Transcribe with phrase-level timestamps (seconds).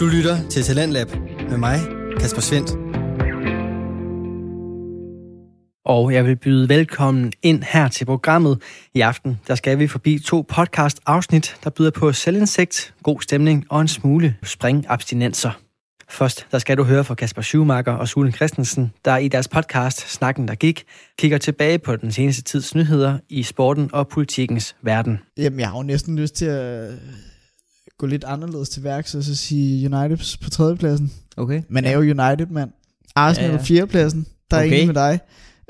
[0.00, 1.08] Du lytter til Talentlab
[1.50, 1.78] med mig,
[2.20, 2.70] Kasper Svendt.
[5.84, 8.62] Og jeg vil byde velkommen ind her til programmet.
[8.94, 13.80] I aften der skal vi forbi to podcast-afsnit, der byder på selvindsigt, god stemning og
[13.80, 15.50] en smule springabstinenser.
[16.08, 20.12] Først der skal du høre fra Kasper Schumacher og Sune Christensen, der i deres podcast
[20.12, 20.84] Snakken der gik,
[21.18, 25.18] kigger tilbage på den seneste tids nyheder i sporten og politikens verden.
[25.38, 26.88] Jamen, jeg har jo næsten lyst til at
[28.00, 31.12] gå lidt anderledes til værks, og så sige United på tredjepladsen.
[31.36, 31.62] Okay.
[31.68, 32.70] Man er jo United, mand.
[33.14, 34.26] Arsenal Ja, ja, på fjerdepladsen.
[34.50, 34.74] Der er Okay.
[34.74, 35.20] enig med dig.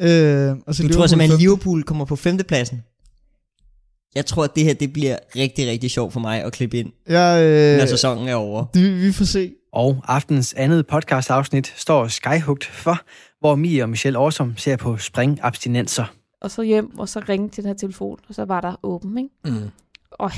[0.00, 1.42] Øh, og så Du tror Liverpool simpelthen, femte.
[1.42, 2.82] Liverpool kommer på femtepladsen?
[4.14, 6.92] Jeg tror, at det her det bliver rigtig, rigtig sjovt for mig at klippe ind,
[7.08, 8.64] Ja, øh, når sæsonen er over.
[8.74, 9.52] det, vi får se.
[9.72, 13.00] Og aftens andet podcast-afsnit står Skyhugt for,
[13.40, 16.04] hvor Mie og Michelle Årsom ser på springabstinenser.
[16.42, 19.18] og så hjem, og så ringe til den her telefon, og så var der åben,
[19.18, 19.30] ikke?
[19.60, 19.68] Mm.
[20.10, 20.30] Og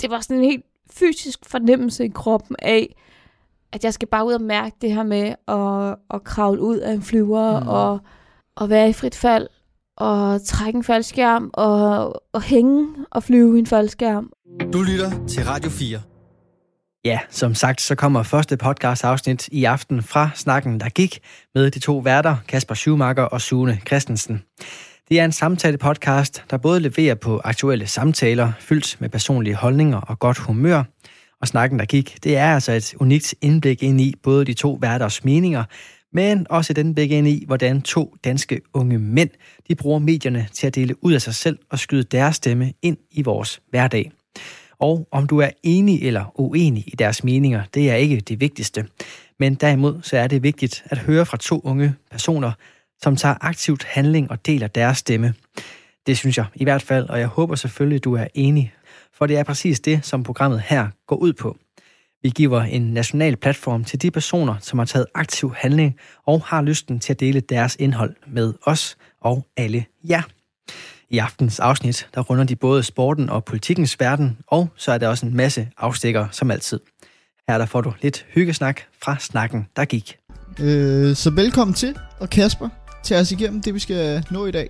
[0.00, 0.64] det var sådan en helt
[0.98, 2.94] fysisk fornemmelse i kroppen af,
[3.72, 6.92] at jeg skal bare ud og mærke det her med at, at kravle ud af
[6.92, 7.68] en flyver, Mm.
[7.68, 7.98] og,
[8.56, 9.48] og være i frit fald,
[9.96, 14.30] og trække en faldskærm, og, og hænge og flyve i en faldskærm.
[14.72, 16.00] Du lytter til Radio 4.
[17.04, 21.18] Ja, som sagt, så kommer første podcast-afsnit i aften fra Snakken, der gik
[21.54, 24.42] med de to værter, Kasper Schumacher og Sune Christensen.
[25.12, 30.18] Det er en samtale-podcast, der både leverer på aktuelle samtaler, fyldt med personlige holdninger og
[30.18, 30.82] godt humør.
[31.40, 34.78] Og Snakken, der gik, det er altså et unikt indblik ind i både de to
[34.80, 35.64] værters meninger,
[36.12, 39.30] men også et indblik ind i, hvordan to danske unge mænd,
[39.68, 42.96] de bruger medierne til at dele ud af sig selv og skyde deres stemme ind
[43.10, 44.12] i vores hverdag.
[44.78, 48.86] Og om du er enig eller uenig i deres meninger, det er ikke det vigtigste.
[49.38, 52.52] Men derimod så er det vigtigt at høre fra to unge personer,
[53.02, 55.34] som tager aktivt handling og deler deres stemme.
[56.06, 58.74] Det synes jeg i hvert fald, og jeg håber selvfølgelig, du er enig.
[59.14, 61.56] For det er præcis det, som programmet her går ud på.
[62.22, 66.62] Vi giver en national platform til de personer, som har taget aktiv handling og har
[66.62, 70.22] lysten til at dele deres indhold med os og alle jer.
[71.10, 75.08] I aftens afsnit, der runder de både sporten og politikens verden, og så er der
[75.08, 76.80] også en masse afstikker som altid.
[77.48, 80.16] Her der får du lidt hyggesnak fra snakken, der gik.
[80.60, 82.68] Øh, så velkommen til, og Kasper,
[83.04, 84.68] tage os igennem det, vi skal nå i dag.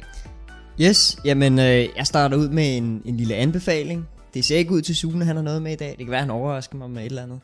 [0.80, 4.08] Yes, jamen øh, jeg starter ud med en, en lille anbefaling.
[4.34, 5.88] Det ser ikke ud til Sune, han har noget med i dag.
[5.88, 7.40] Det kan være, han overrasker mig med et eller andet.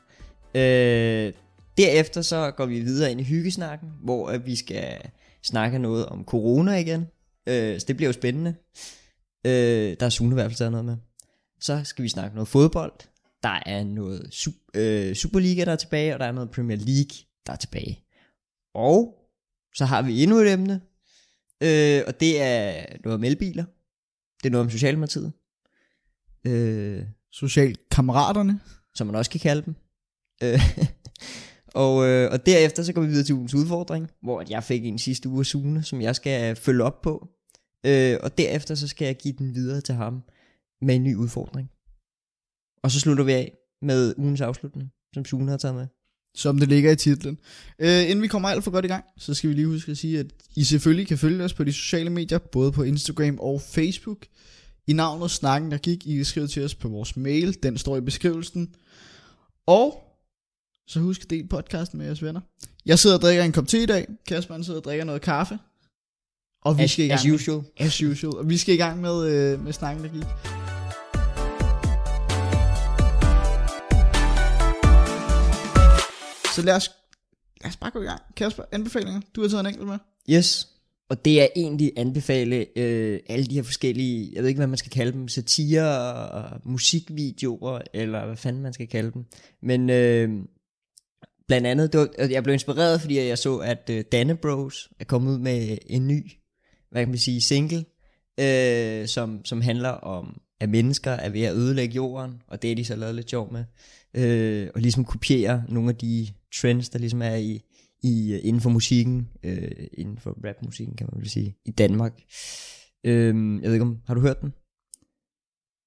[0.54, 1.32] Øh,
[1.78, 4.96] derefter så går vi videre ind i hyggesnakken, hvor øh, vi skal
[5.44, 7.06] snakke noget om corona igen.
[7.48, 8.54] Øh, så det bliver jo spændende.
[9.46, 10.96] Øh, der er Sune i hvert fald taget noget med.
[11.60, 12.92] Så skal vi snakke noget fodbold.
[13.42, 17.16] Der er noget su- øh, Superliga, der er tilbage, og der er noget Premier League,
[17.46, 18.04] der er tilbage.
[18.74, 19.14] Og
[19.74, 20.80] så har vi endnu et emne,
[21.62, 23.64] øh, og det er noget om elbiler.
[24.42, 25.32] Det er noget om Socialdemokratiet,
[26.46, 27.02] øh,
[27.32, 28.60] Socialkammeraterne.
[28.94, 29.74] som man også kan kalde dem.
[30.42, 30.60] Øh,
[31.84, 34.98] og, øh, og derefter så går vi videre til ugens udfordring, hvor jeg fik en
[34.98, 37.28] sidste uge af Sune, som jeg skal følge op på.
[37.86, 40.22] Øh, og derefter så skal jeg give den videre til ham
[40.82, 41.70] med en ny udfordring.
[42.82, 45.86] Og så slutter vi af med ugens afslutning, som Sune har taget med.
[46.38, 47.38] Som det ligger i titlen.
[47.78, 49.98] Øh, inden vi kommer alt for godt i gang, så skal vi lige huske at
[49.98, 50.26] sige, at
[50.56, 54.26] I selvfølgelig kan følge os på de sociale medier, både på Instagram og Facebook.
[54.86, 57.96] I navnet Snakken, der gik, I kan skrive til os på vores mail, den står
[57.96, 58.74] i beskrivelsen.
[59.66, 60.02] Og
[60.88, 62.40] så husk at dele podcasten med jeres venner.
[62.86, 65.22] Jeg sidder og drikker en kop te i dag, Kasper han sidder og drikker noget
[65.22, 65.58] kaffe.
[66.64, 67.62] Og vi As, skal i as gang med- usual.
[67.76, 68.36] As usual.
[68.36, 70.57] Og vi skal i gang med, øh, med Snakken, der gik.
[76.58, 76.90] Så lad os,
[77.62, 78.22] lad os bare gå i gang.
[78.36, 79.20] Kasper, anbefalinger.
[79.34, 79.98] Du har taget en enkelt med.
[80.30, 80.68] Yes.
[81.10, 84.78] Og det er egentlig anbefale øh, alle de her forskellige, jeg ved ikke hvad man
[84.78, 85.82] skal kalde dem, satire
[86.30, 89.24] og musikvideoer, eller hvad fanden man skal kalde dem.
[89.62, 90.30] Men øh,
[91.48, 95.04] blandt andet, det var, jeg blev inspireret, fordi jeg så, at øh, Danne Bros er
[95.04, 96.30] kommet ud med en ny,
[96.90, 97.84] hvad kan man sige, single,
[98.40, 102.74] øh, som, som handler om, at mennesker er ved at ødelægge jorden, og det er
[102.74, 103.64] de så lavet lidt sjov med.
[104.14, 107.62] Øh, og ligesom kopiere nogle af de trends, der ligesom er i,
[108.02, 112.12] i øh, inden for musikken, øh, inden for rapmusikken, kan man vel sige, i Danmark.
[113.04, 114.52] Øh, jeg ved ikke om, har du hørt den?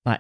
[0.06, 0.20] Nej.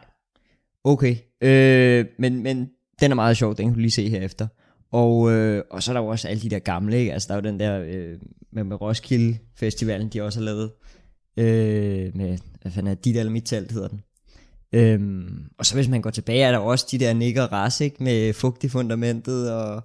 [0.84, 1.16] Okay.
[1.42, 2.70] Øh, men, men
[3.00, 4.48] den er meget sjov, den kan du lige se herefter.
[4.92, 7.14] Og, øh, og så er der jo også alle de der gamle, ikke?
[7.14, 8.20] Altså der er jo den der øh,
[8.52, 10.72] med, med Roskilde Festivalen, de også har lavet.
[11.38, 14.04] Øh, med, hvad fanden er det, dit eller mit talt hedder den.
[14.74, 17.82] Øhm, og så hvis man går tilbage, er der også de der Nick og Ras,
[17.82, 18.04] ikke?
[18.04, 19.84] Med fugt i fundamentet, og,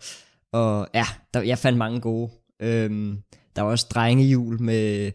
[0.52, 2.30] og ja, der, jeg fandt mange gode.
[2.62, 3.18] Øhm,
[3.56, 5.12] der var også drengehjul med,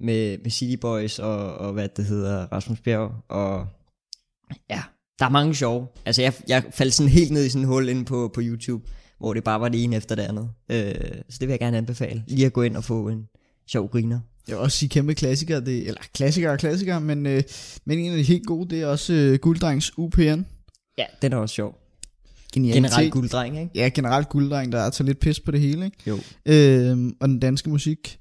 [0.00, 3.66] med, med City Boys, og, og hvad det hedder, Rasmus Bjerg, og
[4.70, 4.82] ja,
[5.18, 5.86] der er mange sjove.
[6.04, 8.90] Altså jeg, jeg faldt sådan helt ned i sådan en hul inde på, på YouTube,
[9.18, 10.50] hvor det bare var det ene efter det andet.
[10.70, 12.24] Øh, så det vil jeg gerne anbefale.
[12.26, 13.28] Lige at gå ind og få en
[13.66, 14.20] sjov griner.
[14.48, 17.42] Jeg vil også sige kæmpe klassikere, det, eller klassikere og klassikere, men, øh,
[17.84, 20.42] men en af de helt gode, det er også øh, Gulddrengs UPN.
[20.98, 21.78] Ja, den er også sjov.
[22.52, 22.90] Genialitet.
[22.90, 23.70] Generelt gulddreng, ikke?
[23.74, 25.96] Ja, generelt Gulddreng, der er altså lidt pis på det hele, ikke?
[26.06, 26.18] Jo.
[26.46, 28.18] øh, og den danske musik.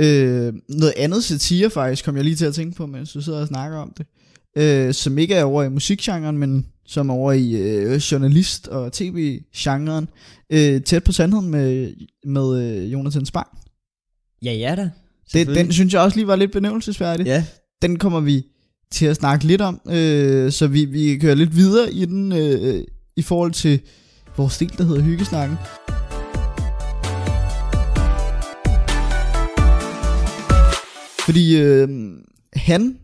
[0.00, 3.40] Øh, noget andet satire faktisk, kom jeg lige til at tænke på, mens du sidder
[3.40, 4.06] og snakker om det.
[4.56, 8.92] Øh, som ikke er over i musikgenren, men som er over i øh, journalist- og
[8.92, 10.08] tv-genren.
[10.50, 13.46] Øh, tæt på sandheden med, med øh, Jonathan Spang.
[14.42, 14.90] Ja, ja da.
[15.34, 17.26] Det, den synes jeg også lige var lidt benævnelsesværdig.
[17.26, 17.44] Ja,
[17.82, 18.42] Den kommer vi
[18.90, 22.84] til at snakke lidt om, øh, så vi, vi kører lidt videre i den, øh,
[23.16, 23.80] i forhold til
[24.36, 25.56] vores del, der hedder Hyggesnakken.
[31.24, 31.88] Fordi øh,
[32.52, 32.96] han,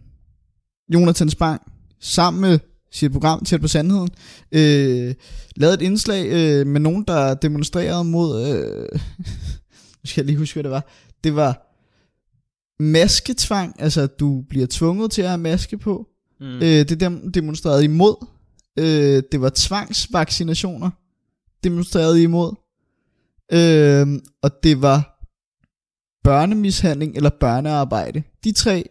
[0.94, 1.60] Jonathan Spang,
[2.00, 2.58] sammen med
[2.92, 4.08] sit program Tæt på Sandheden,
[4.52, 5.14] øh,
[5.56, 8.46] lavede et indslag øh, med nogen, der demonstrerede mod...
[8.48, 8.88] Øh,
[10.00, 10.88] nu skal jeg lige huske, hvad det var.
[11.24, 11.67] Det var
[12.80, 16.06] masketvang, altså at du bliver tvunget til at have maske på.
[16.40, 16.46] Mm.
[16.46, 18.26] Øh, det dem demonstrerede imod.
[18.78, 20.90] Øh, det var tvangsvaccinationer,
[21.64, 22.52] demonstrerede imod.
[23.52, 25.14] Øh, og det var
[26.24, 28.22] børnemishandling eller børnearbejde.
[28.44, 28.84] De tre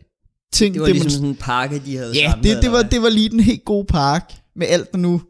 [0.53, 3.01] ting det var ligesom sådan en pakke, de havde Ja, samlet, det, det, var, det
[3.01, 5.21] var lige den helt gode park med alt, der nu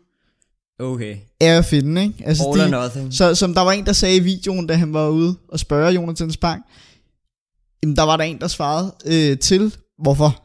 [0.80, 1.18] Okay.
[1.40, 2.04] er at finde.
[2.04, 2.24] Ikke?
[2.26, 5.10] Altså, All de, så, som der var en, der sagde i videoen, da han var
[5.10, 6.64] ude og spørge Jonathan Spang,
[7.84, 10.44] jamen der var der en, der svarede øh, til, hvorfor,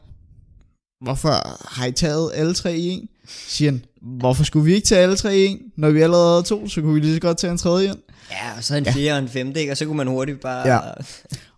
[1.03, 3.09] hvorfor har I taget alle tre i en?
[3.27, 3.85] Siger han,
[4.19, 5.59] hvorfor skulle vi ikke tage alle tre i en?
[5.77, 7.97] Når vi allerede havde to, så kunne vi lige så godt tage en tredje ind.
[8.31, 9.71] Ja, og så en fjerde og en femte, ikke?
[9.71, 10.67] og så kunne man hurtigt bare...
[10.67, 10.79] Ja.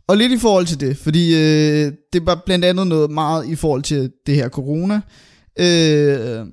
[0.07, 3.56] Og lidt i forhold til det, fordi øh, det var blandt andet noget meget i
[3.56, 5.01] forhold til det her corona.
[5.60, 6.45] Øh,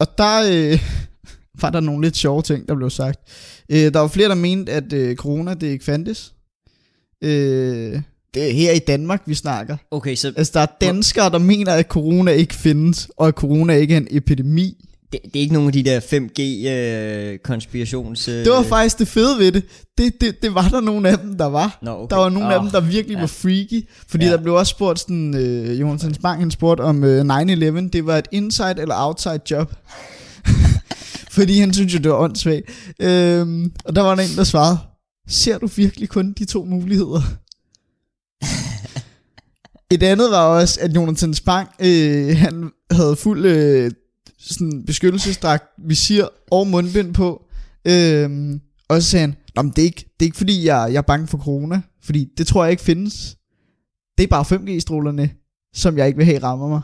[0.00, 0.78] og der øh,
[1.62, 3.20] var der nogle lidt sjove ting, der blev sagt.
[3.68, 6.32] Øh, der var flere, der mente, at øh, corona det ikke fandtes.
[7.24, 8.02] Øh,
[8.34, 9.76] det er her i Danmark, vi snakker.
[9.90, 13.74] Okay, så Altså, der er danskere, der mener, at corona ikke findes, og at corona
[13.74, 14.76] ikke er en epidemi.
[15.12, 18.28] det, det er ikke nogen af de der 5G-konspirations...
[18.28, 19.62] Øh, Det var faktisk det fede ved det.
[19.98, 21.78] Det, det, det var der nogle af dem, der var.
[21.82, 22.14] Nå, okay.
[22.14, 23.20] Der var nogle af Åh, dem, der virkelig ja.
[23.20, 23.88] var freaky.
[24.08, 24.30] Fordi Ja.
[24.30, 28.18] der blev også spurgt sådan, øh, Jonathan Spang, han spurgte om øh, 9-11, det var
[28.18, 29.72] et inside eller outside job.
[31.36, 32.62] fordi han synes jo, det var åndssvagt.
[33.00, 34.78] Øhm, og der var der en, der svarede,
[35.28, 37.22] ser du virkelig kun de to muligheder?
[39.90, 43.90] Et andet var også, at Jonathan Spang, øh, han havde fuld øh,
[44.38, 47.42] sådan beskyttelsesdragt, visir og mundbind på.
[47.84, 50.88] Øhm, og så sagde han, Nå, men det, er ikke, det er ikke fordi, jeg,
[50.92, 53.36] jeg er bange for corona, fordi det tror jeg ikke findes.
[54.18, 55.30] Det er bare 5G-strålerne,
[55.74, 56.80] som jeg ikke vil have rammer mig.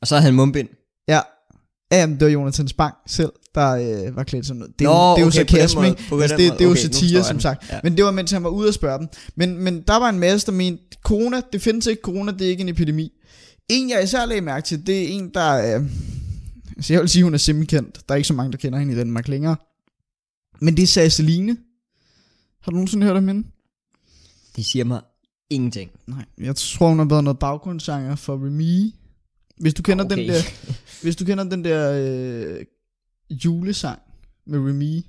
[0.00, 0.68] Og så havde han mumbind.
[1.08, 1.20] Ja,
[1.92, 4.78] Jamen, det var Jonathan Spang selv, der øh, var klædt sådan noget.
[4.78, 6.02] Det er, jo, Nå, det er jo sarkasme, ikke?
[6.12, 7.70] altså, det, det er jo Okay, satire, som sagt.
[7.70, 7.80] Ja.
[7.82, 9.08] Men det var, mens han var ude at spørge dem.
[9.36, 12.50] Men, men der var en masse, der mente, corona, det findes ikke, corona, det er
[12.50, 13.12] ikke en epidemi.
[13.68, 15.78] En, jeg især lagde mærke til, det er en, der...
[15.78, 15.86] Øh,
[16.76, 17.98] altså, jeg vil sige, hun er semikendt.
[18.08, 19.56] Der er ikke så mange, der kender hende i Danmark længere.
[20.60, 21.56] Men det er Sasseline.
[22.62, 23.48] Har du nogensinde hørt om hende?
[24.56, 25.00] Det siger mig
[25.50, 25.90] ingenting.
[26.06, 28.92] Nej, jeg tror, hun har været noget baggrundssanger for Remy.
[29.56, 30.16] Hvis du kender okay.
[30.16, 30.40] den der,
[31.02, 32.64] hvis du kender den der øh,
[33.30, 33.98] julesang
[34.46, 35.04] med Remy,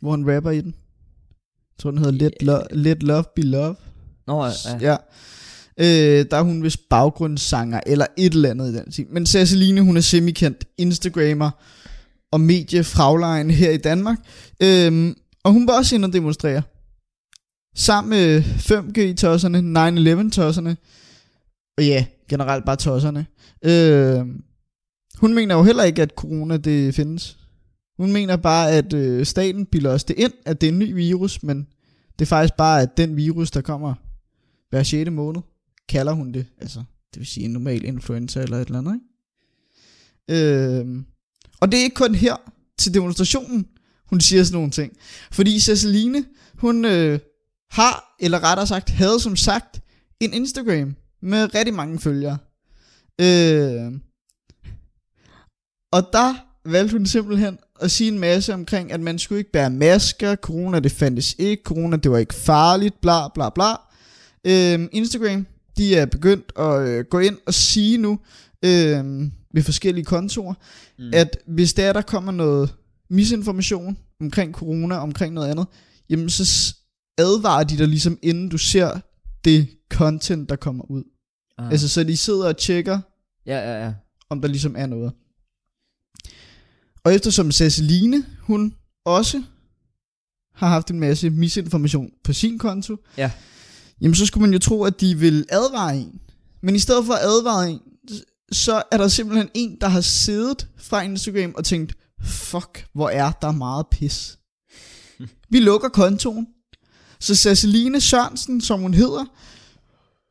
[0.00, 0.74] hvor han rapper i den.
[0.74, 3.76] Jeg tror, den hedder Let, Lo- Let Love Be Love.
[4.26, 4.50] Nå, ja.
[4.80, 4.96] Ja.
[5.80, 9.06] Øh, der er hun vist baggrundssanger, eller et eller andet i den stil.
[9.10, 11.50] Men Ceciline, hun er semikendt Instagrammer
[12.32, 14.18] og mediefraglejen her i Danmark.
[14.62, 16.62] Øhm, og hun var også inde og demonstrere.
[17.76, 20.76] Sammen med 5G-tosserne, 9-11-tosserne,
[21.78, 23.26] og ja, generelt bare tosserne.
[23.64, 24.42] Øhm,
[25.18, 27.38] hun mener jo heller ikke, at corona det findes.
[27.96, 30.94] Hun mener bare, at øh, staten bilder os det ind, at det er en ny
[30.94, 31.66] virus, men
[32.18, 33.94] det er faktisk bare, at den virus, der kommer
[34.70, 35.10] hver 6.
[35.10, 35.40] måned,
[35.88, 36.46] kalder hun det.
[36.60, 36.78] Altså,
[37.14, 40.44] det vil sige en normal influenza eller et eller andet, ikke?
[40.44, 40.86] Øh,
[41.60, 42.36] og det er ikke kun her
[42.78, 43.66] til demonstrationen,
[44.06, 44.92] hun siger sådan nogle ting.
[45.32, 47.18] Fordi Ceciline, hun øh,
[47.70, 49.80] har, eller rettere sagt, havde som sagt,
[50.20, 52.38] en Instagram med rigtig mange følgere.
[53.20, 53.92] Øh,
[55.92, 59.70] og der valgte hun simpelthen at sige en masse omkring, at man skulle ikke bære
[59.70, 63.72] masker, corona det fandtes ikke, corona det var ikke farligt, bla bla bla.
[64.44, 68.18] Øh, Instagram, de er begyndt at øh, gå ind og sige nu,
[68.64, 70.54] øh, ved forskellige kontorer,
[70.98, 71.10] mm.
[71.14, 72.74] at hvis der, der kommer noget
[73.10, 75.66] misinformation omkring corona, omkring noget andet,
[76.10, 76.74] jamen så
[77.18, 79.00] advarer de dig ligesom, inden du ser
[79.44, 81.02] det content, der kommer ud.
[81.58, 81.70] Ah.
[81.70, 83.00] Altså, så de sidder og tjekker,
[83.46, 83.92] ja, ja, ja.
[84.30, 85.12] om der ligesom er noget.
[87.08, 88.74] Og eftersom Ceciline, hun
[89.04, 89.42] også
[90.54, 93.30] har haft en masse misinformation på sin konto, Ja.
[94.00, 96.20] jamen så skulle man jo tro, at de vil advare en.
[96.62, 97.80] Men i stedet for at advare en,
[98.52, 103.32] så er der simpelthen en, der har siddet fra Instagram og tænkt, fuck, hvor er
[103.42, 104.38] der meget pis.
[105.50, 106.46] Vi lukker kontoen.
[107.20, 109.24] Så Ceciline Sørensen, som hun hedder,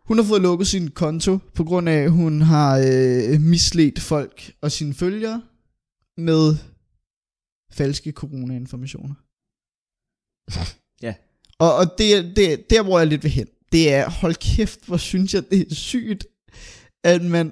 [0.08, 4.52] hun har fået lukket sin konto, på grund af, at hun har øh, misledt folk
[4.62, 5.42] og sine følgere
[6.18, 6.56] med
[7.72, 9.16] falske corona-informationer.
[11.02, 11.14] Ja.
[11.60, 14.98] Og, og det, det, der, hvor jeg lidt vil hen, det er, hold kæft, hvor
[14.98, 16.28] synes jeg, det er sygt,
[17.04, 17.52] at man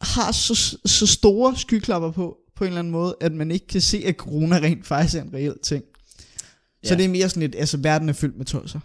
[0.00, 3.80] har så, så store skyklapper på, på en eller anden måde, at man ikke kan
[3.80, 5.84] se, at corona rent faktisk er en reel ting.
[6.84, 6.96] Så Ja.
[6.96, 8.80] det er mere sådan et, altså verden er fyldt med tosser.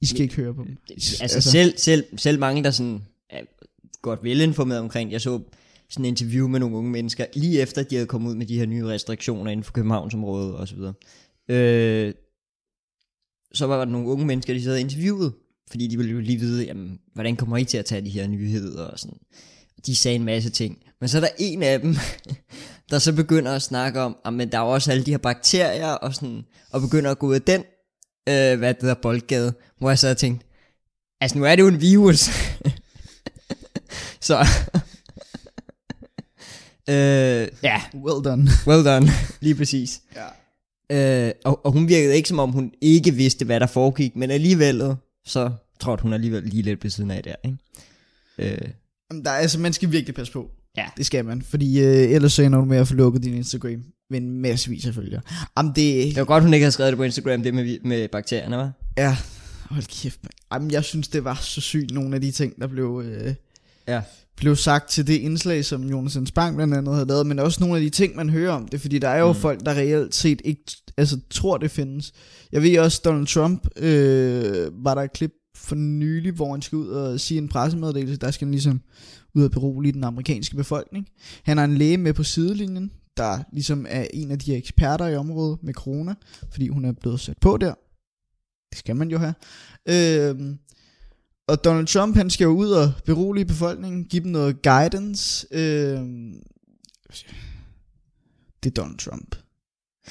[0.00, 0.76] I skal ikke høre på dem.
[0.90, 3.42] Altså, altså selv, selv, selv mange, der sådan er
[4.02, 5.40] godt velinformeret omkring, jeg så
[5.90, 8.58] sådan en interview med nogle unge mennesker, lige efter de havde kommet ud med de
[8.58, 10.94] her nye restriktioner inden for Københavnsområdet og så videre.
[11.48, 12.14] Øh,
[13.54, 15.32] så var der nogle unge mennesker, de havde interviewet,
[15.70, 18.26] fordi de ville jo lige vide, jamen, hvordan kommer I til at tage de her
[18.26, 19.18] nyheder og sådan.
[19.86, 20.78] De sagde en masse ting.
[21.00, 21.96] Men så er der en af dem,
[22.90, 25.88] der så begynder at snakke om, at men der er også alle de her bakterier
[25.88, 27.60] og sådan, og begynder at gå ud af den,
[28.28, 30.46] øh, hvad det hedder, boldgade, hvor jeg så havde tænkt,
[31.20, 32.20] altså nu er det jo en virus.
[34.20, 34.46] så,
[36.88, 38.48] øh, ja, Well done.
[38.66, 39.06] well done,
[39.40, 40.00] lige præcis.
[40.16, 41.26] Ja.
[41.26, 44.30] Øh, og, og hun virkede ikke som om hun ikke vidste, hvad der foregik, men
[44.30, 45.50] alligevel, så
[45.80, 47.56] tror jeg, hun alligevel lige lidt ved siden af der, ikke?
[48.38, 48.68] Øh,
[49.24, 50.50] Der er, altså, man skal virkelig passe på.
[50.76, 50.86] Ja.
[50.96, 53.84] Det skal man, fordi øh, ellers så ender du med at få lukket din Instagram
[54.10, 55.20] med en masse vis af følgere.
[55.56, 58.08] Jamen det, det var godt, hun ikke havde skrevet det på Instagram, det med, med
[58.08, 58.72] bakterierne, var.
[58.98, 59.16] ja,
[59.70, 60.18] hold kæft.
[60.22, 60.30] Man.
[60.52, 63.34] Jamen jeg synes, det var så sygt, nogle af de ting, der blev, øh,
[63.88, 64.00] Ja.
[64.36, 67.60] Blev sagt til det indslag, som Jonas Hans Bang blandt andet havde lavet, men også
[67.60, 69.38] nogle af de ting, man hører om det, fordi der er jo mm.
[69.38, 70.62] folk, der reelt set ikke
[70.96, 72.12] altså, tror, det findes.
[72.52, 76.76] Jeg ved også, Donald Trump, øh, var der et klip for nylig, hvor han skal
[76.76, 78.80] ud og sige en pressemeddelelse, der skal han ligesom
[79.34, 81.06] ud og berolige den amerikanske befolkning.
[81.42, 85.16] Han har en læge med på sidelinjen, der ligesom er en af de eksperter i
[85.16, 86.14] området med corona,
[86.50, 87.74] fordi hun er blevet sat på der.
[88.70, 89.34] Det skal man jo have.
[89.88, 90.58] Øhm,
[91.48, 95.46] og Donald Trump, han skal jo ud og berolige befolkningen, give dem noget guidance.
[95.50, 96.42] Øhm,
[98.62, 99.36] det er Donald Trump.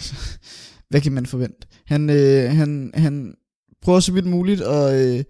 [0.89, 1.67] Hvad kan man forvente?
[1.85, 3.35] Han, øh, han, han
[3.81, 5.23] prøver så vidt muligt at, øh,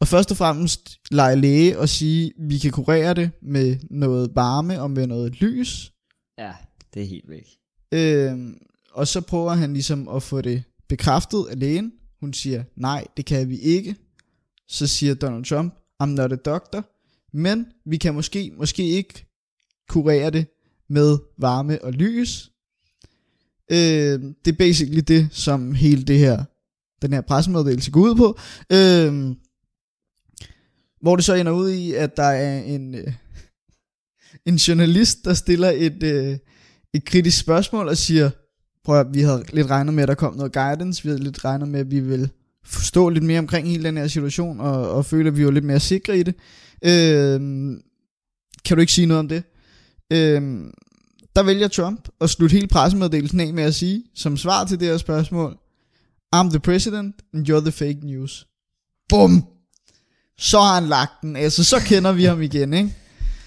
[0.00, 4.82] og først og fremmest lege læge og sige, vi kan kurere det med noget varme
[4.82, 5.92] og med noget lys.
[6.38, 6.52] Ja,
[6.94, 7.46] det er helt væk.
[7.92, 8.58] Øhm,
[8.92, 11.92] og så prøver han ligesom at få det bekræftet af lægen.
[12.20, 13.96] Hun siger, nej, det kan vi ikke.
[14.70, 16.84] Så siger Donald Trump, I'm not a doctor.
[17.32, 19.26] Men vi kan måske, måske ikke
[19.88, 20.46] kurere det
[20.88, 22.50] med varme og lys.
[23.70, 26.44] Øh, det er basically det, som hele det her,
[27.02, 28.38] den her pressemeddelelse går ud på.
[28.72, 29.36] Øh,
[31.00, 33.12] hvor det så ender ud i, at der er en, øh,
[34.46, 36.38] en journalist, der stiller et, øh,
[36.94, 38.30] et kritisk spørgsmål og siger,
[38.84, 41.44] prøv at, vi havde lidt regnet med, at der kom noget guidance, vi havde lidt
[41.44, 42.30] regnet med, at vi ville
[42.64, 45.64] forstå lidt mere omkring hele den her situation, og, og føle, at vi var lidt
[45.64, 46.34] mere sikre i det.
[46.84, 47.80] Øhm,
[48.64, 49.42] kan du ikke sige noget om det?
[50.12, 50.70] Øhm,
[51.36, 54.88] der vælger Trump at slutte hele pressemeddelelsen af med at sige, som svar til det
[54.88, 55.58] her spørgsmål,
[56.36, 58.46] I'm the president, and you're the fake news.
[59.08, 59.44] Bum!
[60.38, 62.94] Så har han lagt den, altså så kender vi ham igen, ikke?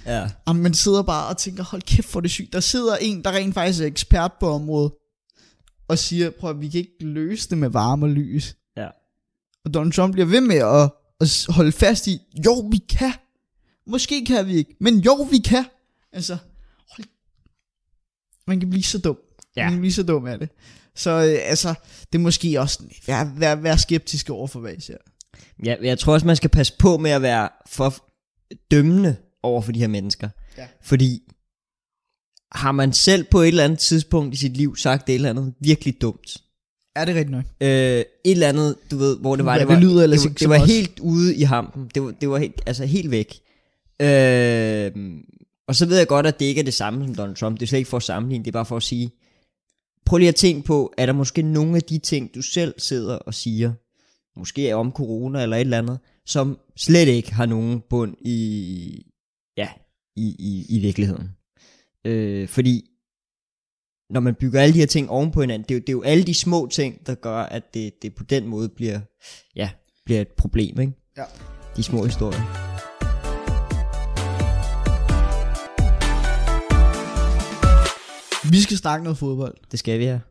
[0.05, 0.29] Ja.
[0.47, 2.53] Jamen, man sidder bare og tænker, hold kæft, hvor er det sygt.
[2.53, 4.91] Der sidder en, der rent faktisk er ekspert på området,
[5.87, 8.55] og siger, prøv at vi kan ikke løse det med varme og lys.
[9.65, 10.91] Og Donald Trump bliver ved med at,
[11.21, 13.13] at holde fast i, jo, vi kan.
[13.87, 15.65] Måske kan vi ikke, men jo, vi kan.
[16.11, 16.37] Altså,
[16.89, 17.07] hold...
[18.47, 19.17] man kan blive så dum.
[19.55, 19.63] Ja.
[19.63, 20.49] Man kan blive så dum af det.
[20.95, 21.73] Så øh, altså,
[22.11, 24.97] det er måske også, vær, vær, vær skeptisk over for, hvad I siger.
[25.65, 28.09] Ja, jeg tror også, man skal passe på med at være for
[28.71, 30.29] dømmende over for de her mennesker.
[30.57, 30.67] Ja.
[30.81, 31.21] Fordi
[32.51, 35.53] har man selv på et eller andet tidspunkt i sit liv sagt et eller andet
[35.59, 36.42] virkelig dumt,
[36.95, 37.45] Er det rigtigt nok?
[37.61, 40.21] øh, et eller andet, du ved, hvor det var, Hvad det var, det lyder ellers
[40.21, 41.89] det, det som var helt ude i hampen.
[41.95, 43.39] Det var, det var helt, altså helt væk.
[44.01, 44.91] Øh,
[45.67, 47.59] og så ved jeg godt, at det ikke er det samme som Donald Trump.
[47.59, 49.11] Det er slet ikke for at sammenligne, det er bare for at sige,
[50.05, 53.15] prøv lige at tænke på, er der måske nogle af de ting, du selv sidder
[53.15, 53.73] og siger,
[54.39, 59.05] måske er om corona eller et eller andet, som slet ikke har nogen bund i,
[59.57, 59.67] ja,
[60.15, 61.29] i, i, i virkeligheden.
[62.05, 62.89] Øh, fordi
[64.13, 65.93] når man bygger alle de her ting oven på hinanden, det er jo, det er
[65.93, 68.99] jo alle de små ting, der gør, at det, det på den måde bliver,
[69.55, 69.69] ja,
[70.05, 70.93] bliver et problem, ikke?
[71.17, 71.23] Ja.
[71.77, 72.39] De små historier.
[78.51, 79.55] Vi skal snakke noget fodbold.
[79.71, 80.21] Det skal vi have.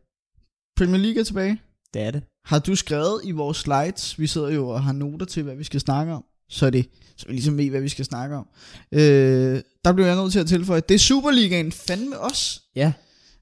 [0.77, 1.61] Premier League er tilbage.
[1.93, 2.23] Det er det.
[2.45, 5.63] har du skrevet i vores slides, vi sidder jo og har noter til, hvad vi
[5.63, 8.47] skal snakke om, så er det, så vi ligesom ved, hvad vi skal snakke om.
[8.91, 12.61] Øh, der blev jeg nødt til at tilføje, det er Superligaen fandme os.
[12.75, 12.93] Ja.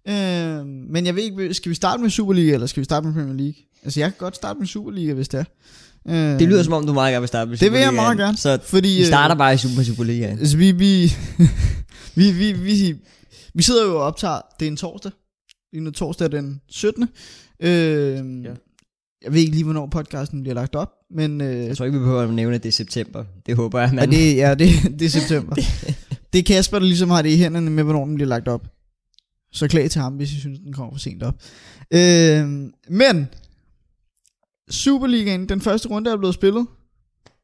[0.08, 3.14] Øh, men jeg ved ikke, skal vi starte med Superliga, eller skal vi starte med
[3.14, 3.54] Premier League?
[3.84, 5.44] Altså, jeg kan godt starte med Superliga, hvis det er.
[6.34, 8.18] Øh, Det lyder som om, du meget gerne vil starte med Det vil jeg meget
[8.18, 10.40] gerne, Så fordi, vi starter øh, bare i Super Superligaen.
[10.40, 11.14] Altså, vi, vi,
[12.16, 12.96] vi, vi, vi,
[13.54, 15.12] vi sidder jo og optager, det er en torsdag.
[15.74, 17.04] Er nu torsdag den 17.
[17.64, 17.70] Øh,
[18.44, 18.50] ja.
[19.24, 21.42] Jeg ved ikke lige, hvornår podcasten bliver lagt op, men...
[21.42, 23.24] Øh, Jeg tror ikke, vi behøver at nævne, at det er september.
[23.46, 24.12] Det håber jeg, ja, man...
[24.12, 25.56] det, ja, det, det er september.
[26.34, 28.68] det er Kasper, der ligesom har det i hænderne med, hvornår den bliver lagt op.
[29.54, 31.36] Så klag til ham, hvis I synes, den kommer for sent op.
[31.94, 33.28] Øh, men,
[34.70, 36.68] Superligaen, den første runde er blevet spillet.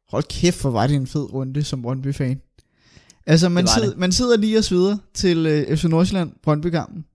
[0.09, 2.41] Hold kæft, hvor var det en fed runde som Brøndby-fan.
[3.25, 7.05] Altså, man, sid, man sidder lige og sveder til øh, FC Nordsjælland Brøndby-kampen.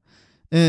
[0.55, 0.61] Øh,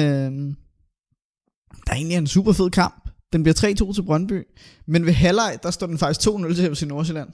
[1.85, 3.09] der er egentlig en super fed kamp.
[3.33, 4.43] Den bliver 3-2 til Brøndby.
[4.87, 7.29] Men ved halvleg, der står den faktisk 2-0 til FC Nordsjælland.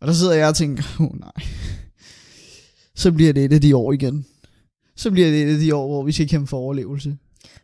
[0.00, 1.32] Og der sidder jeg og tænker, åh oh, nej.
[2.94, 4.26] Så bliver det et af de år igen.
[5.00, 7.16] Så bliver det et af de år, hvor vi skal kæmpe for overlevelse.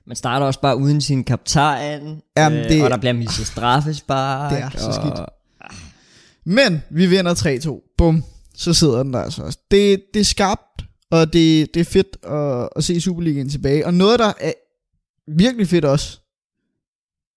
[0.07, 4.53] Man starter også bare uden sin kaptajn, Jamen, øh, det- og der bliver mistet straffespark.
[4.53, 4.95] Det er så og...
[4.95, 5.21] skidt.
[6.45, 7.95] Men vi vinder 3-2.
[7.99, 8.25] Bum.
[8.55, 9.59] Så sidder den der altså også.
[9.71, 13.87] Det, det er skarpt, og det, det er fedt at, at se Superligaen tilbage.
[13.87, 14.53] Og noget, der er
[15.29, 16.19] virkelig fedt også,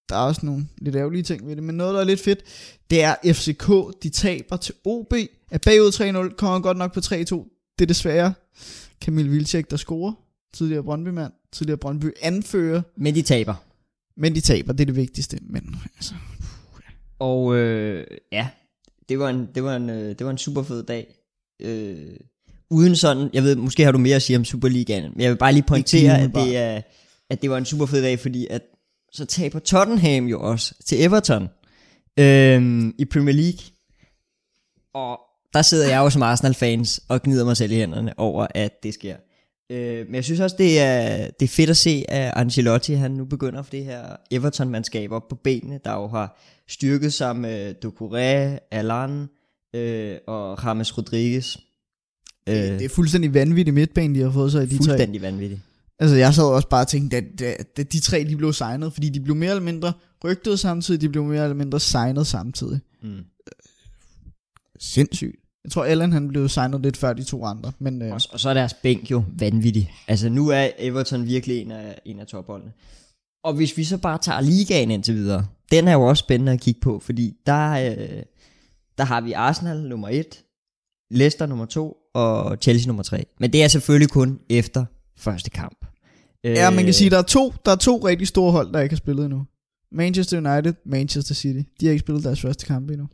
[0.09, 2.39] der er også nogle lidt ærgerlige ting ved det, men noget, der er lidt fedt,
[2.89, 3.67] det er FCK,
[4.03, 5.13] de taber til OB,
[5.51, 5.91] er bagud
[6.31, 7.11] 3-0, kommer godt nok på 3-2.
[7.79, 8.33] Det er desværre
[9.01, 10.13] Kamil Vilcek, der scorer.
[10.53, 13.55] Tidligere Brøndby-mand, tidligere Brøndby anfører, Men de taber.
[14.17, 15.39] men de taber, det er det vigtigste.
[15.41, 16.13] Men altså,
[17.19, 18.47] Og øh, ja,
[19.09, 21.15] det var en, det var en, øh, det var en super fed dag.
[21.61, 22.07] Øh,
[22.69, 25.37] uden sådan, jeg ved, måske har du mere at sige om Superligaen, men jeg vil
[25.37, 26.81] bare lige pointere, at det, er,
[27.29, 28.61] at det var en super fed dag, fordi at
[29.11, 31.47] så taber Tottenham jo også til Everton
[32.19, 33.59] øh, i Premier League.
[34.93, 35.19] Og
[35.53, 38.93] der sidder jeg jo som Arsenal-fans og gnider mig selv i hænderne over, at det
[38.93, 39.15] sker.
[39.71, 43.11] Øh, men jeg synes også, det er, det er fedt at se, at Ancelotti han
[43.11, 47.75] nu begynder for det her Everton-mandskab op på benene, der jo har styrket sig med
[47.85, 49.27] Doucouré, Alan
[49.75, 51.57] øh, og James Rodriguez.
[52.49, 54.77] Øh, det, det er fuldstændig vanvittigt midtbane, de har fået sig i de tre.
[54.77, 55.61] fuldstændig vanvittigt.
[55.99, 58.93] Altså, jeg sad også bare og tænkte, at, at, at de tre, de blev signet,
[58.93, 62.79] fordi de blev mere eller mindre rygtet samtidig, de blev mere eller mindre signet samtidig.
[63.03, 63.09] Mm.
[64.79, 65.35] Sindssygt.
[65.63, 68.39] Jeg tror, Allen han blev signet lidt før de to andre, men øh, Og, og
[68.39, 69.91] så er deres bænk jo vanvittig.
[70.07, 72.71] Altså nu er Everton virkelig en af, en af topholdene.
[73.43, 76.59] Og hvis vi så bare tager ligaen indtil videre, den er jo også spændende at
[76.59, 78.23] kigge på, fordi der, øh,
[78.97, 80.25] der har vi Arsenal nummer 1,
[81.11, 83.25] Leicester nummer 2 og Chelsea nummer 3.
[83.39, 84.85] Men det er selvfølgelig kun efter
[85.17, 85.85] første kamp.
[86.43, 88.79] ja, man Øh, kan sige, der er to, der er to rigtig store hold, der
[88.79, 89.45] ikke har spillet endnu.
[89.91, 91.59] Manchester United, Manchester City.
[91.79, 93.07] De har ikke spillet deres første kamp endnu.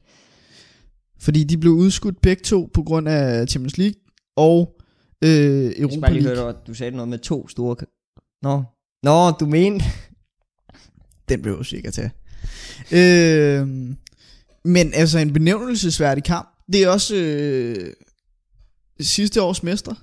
[1.26, 3.96] Fordi de blev udskudt begge to på grund af Champions League
[4.36, 4.82] og
[5.22, 6.44] øh, Jeg skal Europa bare lige League.
[6.44, 7.76] høre, du sagde noget med to store...
[8.42, 8.64] Nå,
[9.04, 9.86] Nå du mente...
[11.30, 12.10] Den blev jo sikkert til.
[12.92, 13.68] Øh,
[14.66, 16.50] men altså en benævnelsesværdig kamp.
[16.74, 17.94] Det er også øh,
[19.00, 19.94] sidste års mester.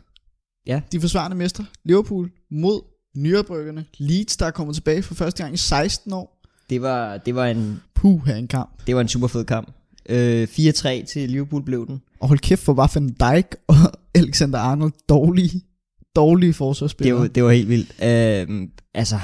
[0.67, 0.81] Ja.
[0.93, 1.65] De forsvarende mester.
[1.85, 2.81] Liverpool mod
[3.17, 3.85] nyoprykkerne.
[3.99, 6.41] Leeds, der er kommet tilbage for første gang i 16 år.
[6.71, 8.87] Det var, det var en, Puh, her en kamp.
[8.87, 9.71] det var en super fed kamp.
[10.09, 12.01] Øh, 4-3 til Liverpool blev den.
[12.21, 13.75] Og hold kæft for Van Dijk og
[14.15, 15.61] Alexander Arnold dårlige,
[16.17, 17.19] dårlige Det forsvarsspillere.
[17.21, 17.91] var, det var helt vildt.
[18.03, 19.17] Øh, altså,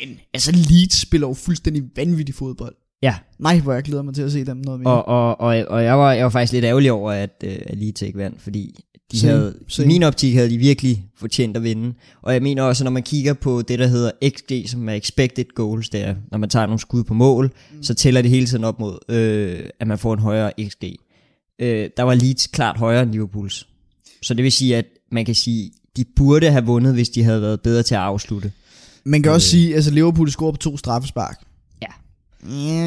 [0.00, 2.74] Men, altså Leeds spiller jo fuldstændig vanvittig fodbold.
[3.02, 3.14] ja.
[3.38, 5.04] Nej, hvor jeg glæder mig til at se dem noget mere.
[5.04, 7.78] Og, og, og, og jeg, var, jeg var faktisk lidt ærgerlig over, at, øh, at
[7.78, 8.74] Leeds ikke vandt, fordi
[9.12, 9.84] de Same, havde, same.
[9.84, 11.94] i min optik havde de virkelig fortjent at vinde.
[12.22, 15.44] Og jeg mener også, når man kigger på det, der hedder XG, som er expected
[15.54, 17.82] goals, der, når man tager nogle skud på mål, mm.
[17.82, 20.84] så tæller det hele tiden op mod, øh, at man får en højere XG.
[21.60, 23.68] Øh, der var Leeds klart højere end Liverpools.
[24.22, 27.42] Så det vil sige, at man kan sige, de burde have vundet, hvis de havde
[27.42, 28.52] været bedre til at afslutte.
[29.04, 29.50] Man kan også Øh.
[29.50, 31.36] sige, altså Liverpool scorer på to straffespark.
[31.82, 31.86] Ja.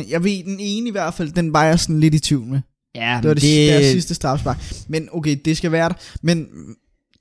[0.10, 2.60] Jeg ved, den ene i hvert fald, den var jeg sådan lidt i tvivl med.
[2.96, 4.74] Ja, Det var det, det deres sidste straffespark.
[4.88, 5.96] Men okay, det skal være der.
[6.22, 6.48] Men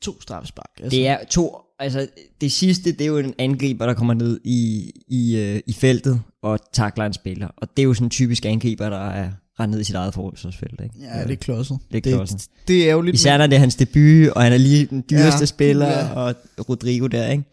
[0.02, 0.70] to straffespark.
[0.82, 0.96] Altså.
[0.96, 2.08] Det er to, altså
[2.40, 6.20] det sidste, det er jo en angriber, der kommer ned i, i, øh, i feltet
[6.42, 7.48] og takler en spiller.
[7.56, 9.30] Og det er jo sådan en typisk angriber, der er
[9.60, 10.80] rendt ned i sit eget forsvarsfelt.
[10.82, 10.94] Ikke?
[11.00, 11.78] Ja, det er klodset.
[11.92, 12.40] Det er klodset.
[12.40, 13.14] Det, det er jo lidt...
[13.14, 16.12] Især når det er hans debut, og han er lige den dyreste Ja, spiller, ja.
[16.12, 16.34] og
[16.68, 17.44] Rodrigo der, ikke?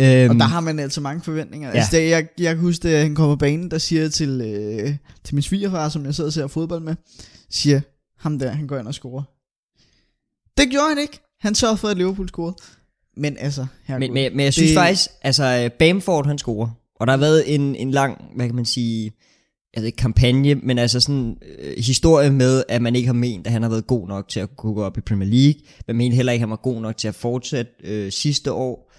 [0.00, 1.68] Øhm, Og der har man altså mange forventninger.
[1.68, 1.74] Ja.
[1.74, 4.40] Altså, det, jeg, jeg kan huske, da han kommer på banen, der siger jeg til,
[4.40, 6.94] øh, til min svigerfar, som jeg sidder og ser fodbold med,
[7.50, 7.80] siger,
[8.18, 9.22] ham der, han går ind og scorer.
[10.58, 11.20] Det gjorde han ikke.
[11.42, 12.56] Han sørgede for, at Liverpool scorede.
[13.16, 16.68] Men altså, her men, men, men jeg synes det- faktisk, altså Bamford han scorer,
[17.00, 19.12] Og der har været en, en lang, hvad kan man sige,
[19.74, 23.46] jeg ved ikke kampagne, men altså sådan øh, historie med, at man ikke har ment,
[23.46, 25.60] at han har været god nok til at kunne gå op i Premier League.
[25.86, 28.92] Man mener heller ikke, at han var god nok til at fortsætte øh, sidste år.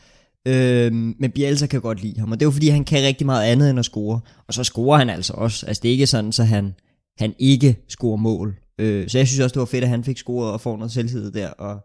[0.48, 3.26] Øh, men Bielsa kan godt lide ham, og det er jo fordi, han kan rigtig
[3.26, 4.20] meget andet end at score.
[4.48, 5.66] Og så scorer han altså også.
[5.66, 6.74] Altså det er ikke sådan, så han,
[7.18, 8.56] han ikke scorer mål.
[8.80, 10.92] Øh, så jeg synes også, det var fedt, at han fik scoret og får noget
[10.92, 11.80] selvtillid der, og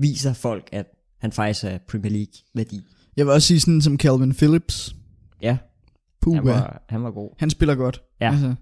[0.00, 0.86] viser folk, at
[1.20, 2.80] han faktisk er Premier League værdi.
[3.16, 4.94] Jeg vil også sige sådan som Calvin Phillips.
[5.42, 5.56] Ja,
[6.22, 7.30] Puh, han var, han var god.
[7.38, 8.02] han spiller godt.
[8.20, 8.30] Ja.
[8.32, 8.54] Altså,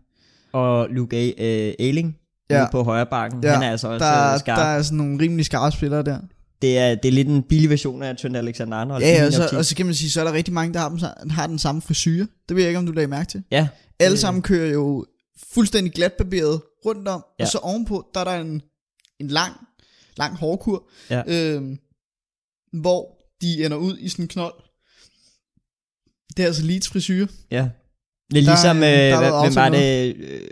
[0.52, 1.30] Og Luke A,
[1.78, 2.16] Ailing
[2.50, 2.58] Ja.
[2.60, 2.70] ja.
[2.70, 4.58] på højre bakken, Ja, han er altså også der, øh, skarp.
[4.58, 6.18] der er sådan nogle rimelig skarpe spillere der.
[6.62, 9.02] Det, er, det er lidt en billig version af Trent Alexander-Arnold.
[9.02, 10.74] i Ja, min og så, og så kan man sige, så er der rigtig mange,
[10.74, 12.26] der har, dem, har den samme frisyr.
[12.48, 13.42] Det ved jeg ikke, om du lagde mærke til.
[13.50, 13.68] ja,
[14.00, 14.18] Alle Øh.
[14.18, 15.06] sammen kører jo
[15.54, 17.42] fuldstændig glatbarberet rundt om, ja.
[17.42, 17.44] Ja.
[17.44, 18.62] og så ovenpå, der er der en,
[19.20, 19.52] en lang,
[20.18, 21.22] lang hårkur, Ja.
[21.26, 21.78] øhm,
[22.80, 24.54] hvor de ender ud i sådan en knold.
[26.36, 27.26] Det er altså Leeds frisyr.
[27.50, 27.68] ja.
[28.30, 30.48] Det er Der- ligesom, øh, der hvad, været hvem var det, øh,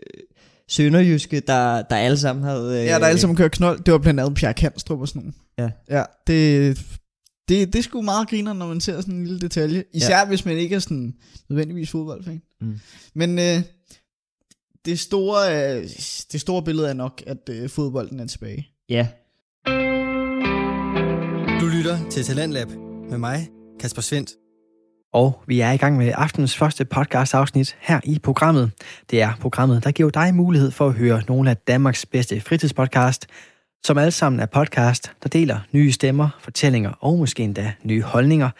[0.68, 2.80] Sønderjyske, der, der alle sammen havde...
[2.80, 3.80] Øh, Ja, der er alle sammen kører knold.
[3.84, 5.34] Det var blandt andet Pierre Kanstrup og sådan noget.
[5.90, 5.96] Ja.
[5.98, 6.76] Ja, det,
[7.48, 9.84] det, det er sgu meget griner, når man ser sådan en lille detalje.
[9.94, 10.26] Især ja.
[10.26, 11.14] hvis man ikke er sådan
[11.48, 12.42] nødvendigvis fodboldfan.
[12.60, 12.78] Mm.
[13.14, 13.62] Men øh,
[14.84, 15.88] det, store, øh,
[16.32, 18.68] det store billede er nok, at øh, fodbolden er tilbage.
[18.88, 19.08] Ja,
[21.60, 22.68] du lytter til Talentlab
[23.10, 23.48] med mig,
[23.80, 24.30] Kasper Svendt.
[25.12, 28.70] Og vi er i gang med aftenens første podcast afsnit her i programmet.
[29.10, 33.26] Det er programmet, der giver dig mulighed for at høre nogle af Danmarks bedste fritidspodcast,
[33.84, 38.50] som alle sammen er podcast, der deler nye stemmer, fortællinger og måske endda nye holdninger.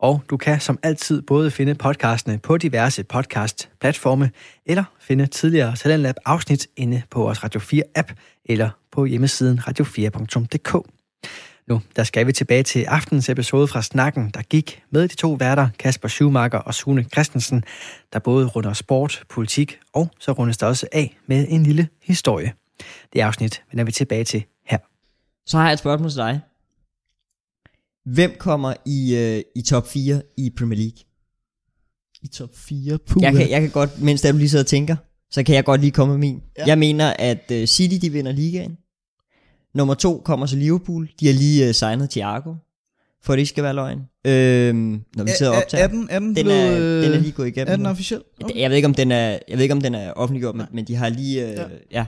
[0.00, 4.30] Og du kan som altid både finde podcastene på diverse podcast-platforme,
[4.66, 8.12] eller finde tidligere Talentlab afsnit inde på vores Radio 4 app,
[8.44, 10.86] eller på hjemmesiden radio4.dk.
[11.68, 15.32] Nu, der skal vi tilbage til aftens episode fra Snakken, der gik med de to
[15.32, 17.64] værter, Kasper Schumacher og Sune Christensen,
[18.12, 22.52] der både runder sport, politik, og så rundes der også af med en lille historie.
[23.12, 24.78] Det afsnit vender vi tilbage til her.
[25.46, 26.40] så har jeg et spørgsmål til dig.
[28.04, 30.98] Hvem kommer i, øh, i top 4 i Premier League?
[32.22, 32.98] I top 4.
[32.98, 34.96] Puh, Jeg kan, jeg kan godt, mens der du lige sidder og tænker,
[35.30, 36.42] så kan jeg godt lige komme med min.
[36.58, 36.64] Ja.
[36.66, 38.76] Jeg mener, at uh, City de vinder ligaen.
[39.74, 41.08] Nummer to kommer så Liverpool.
[41.20, 42.54] De har lige uh, signet Thiago,
[43.22, 43.98] for at det ikke skal være løgn.
[44.26, 45.84] Øhm, når vi sidder og er, optager.
[45.84, 47.72] er, den, er den, den, blevet, er, øh, den er lige gået igennem.
[47.72, 48.22] er den officiel?
[48.44, 48.60] Okay.
[48.60, 50.84] Jeg ved ikke om den er, jeg ved ikke om den er offentliggjort, men, men
[50.84, 51.62] de har lige øh, Ja.
[51.62, 52.06] ja.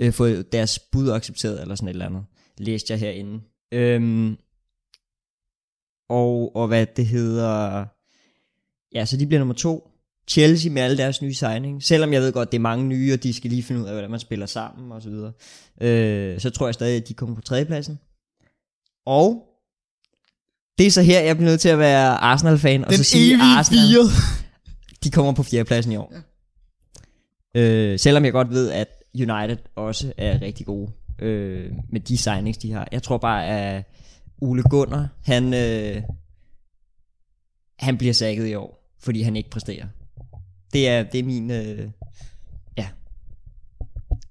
[0.00, 2.24] Ja, øh, fået deres bud accepteret eller sådan et eller andet.
[2.58, 3.40] Læste jeg herinde.
[3.72, 4.36] Øhm,
[6.08, 7.84] og, og hvad det hedder...
[8.94, 9.88] Ja, så de bliver nummer to.
[10.28, 11.82] Chelsea med alle deres nye signing.
[11.82, 13.92] Selvom jeg ved godt, det er mange nye, og de skal lige finde ud af,
[13.92, 15.32] hvordan man spiller sammen og så videre.
[15.80, 17.98] Øh, så tror jeg stadig, at de kommer på tredjepladsen.
[19.06, 19.42] Og
[20.78, 22.84] det er så her, jeg bliver nødt til at være Arsenal-fan.
[22.84, 24.04] og Den så sige Arsenal, fire.
[25.04, 26.14] de kommer på fjerdepladsen i år.
[27.54, 27.60] Ja.
[27.60, 32.58] Øh, selvom jeg godt ved, at United også er rigtig gode øh, med de signings,
[32.58, 32.88] de har.
[32.92, 33.84] Jeg tror bare, at
[34.40, 36.02] Ole Gunnar, han, øh,
[37.78, 39.86] han bliver sækket i år, fordi han ikke præsterer.
[40.74, 41.90] Det er, det er min øh,
[42.76, 42.88] ja,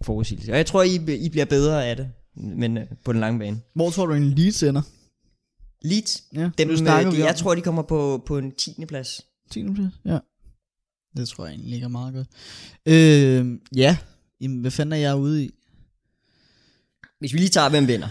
[0.01, 0.51] forudsigelse.
[0.51, 3.61] Og jeg tror, I, I bliver bedre af det, men øh, på den lange bane.
[3.73, 4.81] Hvor tror du en Leeds ender?
[5.81, 8.85] Leeds, Ja, dem, øh, de, jeg tror, de kommer på, på en 10.
[8.85, 9.21] plads.
[9.51, 9.73] 10.
[9.73, 9.93] plads?
[10.05, 10.19] Ja.
[11.17, 12.27] Det tror jeg egentlig ligger meget godt.
[12.85, 13.97] Øh, ja,
[14.41, 15.49] Jamen, hvad fanden er jeg ude i?
[17.19, 18.09] Hvis vi lige tager, hvem vinder.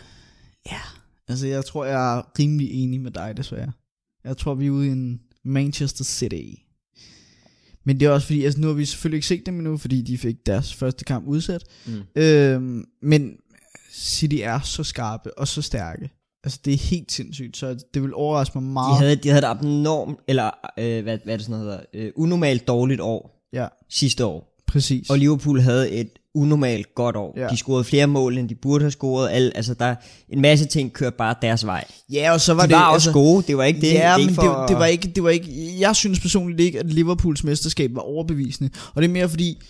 [1.28, 3.72] Altså, jeg tror, jeg er rimelig enig med dig, desværre.
[4.24, 6.62] Jeg tror, vi er ude i en Manchester City.
[7.84, 10.02] Men det er også fordi, altså nu har vi selvfølgelig ikke set dem endnu, fordi
[10.02, 11.64] de fik deres første kamp udsat.
[11.86, 12.22] Mm.
[12.22, 13.32] Øhm, men
[13.92, 16.10] City er så skarpe og så stærke.
[16.44, 18.98] Altså, det er helt sindssygt, så det vil overraske mig De meget.
[18.98, 22.12] havde, de havde et abnormt, eller øh, hvad, hvad er det sådan noget hedder, øh,
[22.16, 24.58] unormalt dårligt år Ja, sidste år.
[24.66, 25.10] præcis.
[25.10, 27.34] Og Liverpool havde et unormalt godt år.
[27.36, 27.48] Ja.
[27.48, 29.30] De scorede flere mål, end de burde have scoret.
[29.30, 29.94] Al, altså der,
[30.28, 31.84] en masse ting kørte bare deres vej.
[32.12, 32.76] ja, og så var de det...
[32.76, 33.92] var også gode, det var ikke det.
[33.92, 35.80] ja, det men ikke det, for, det, var ikke, det var ikke...
[35.80, 38.70] Jeg synes personligt ikke, at Liverpools mesterskab var overbevisende.
[38.94, 39.62] Og det er mere fordi,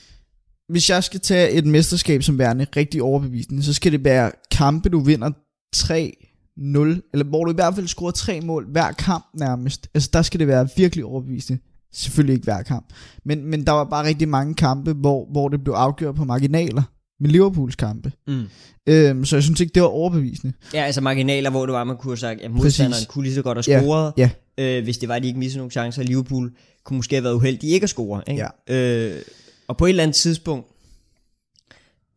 [0.68, 4.88] hvis jeg skal tage et mesterskab som værende rigtig overbevisende, så skal det være kampe,
[4.88, 5.30] du vinder
[5.76, 9.88] 3-0, eller hvor du i hvert fald scorer tre mål hver kamp nærmest.
[9.94, 11.58] Altså der skal det være virkelig overbevisende.
[11.92, 12.86] Selvfølgelig ikke hver kamp.
[13.24, 16.82] Men, men der var bare rigtig mange kampe, hvor, hvor det blev afgjort på marginaler
[17.20, 18.12] med Liverpools kampe.
[18.26, 18.44] Mm.
[18.86, 20.52] Øhm, så jeg synes ikke, det var overbevisende.
[20.74, 23.06] Ja, altså marginaler, hvor det var, man kunne have sagt, at modstanderen Præcis.
[23.06, 24.30] kunne lige så godt Ja, have scoret, ja.
[24.58, 26.02] øh, hvis det var, at de ikke missede nogle chancer.
[26.02, 26.52] Liverpool
[26.84, 28.22] kunne måske have været uheldige ikke at score.
[28.30, 28.46] Ikke?
[28.68, 28.74] Ja.
[28.76, 29.22] Øh,
[29.68, 30.66] og på et eller andet tidspunkt,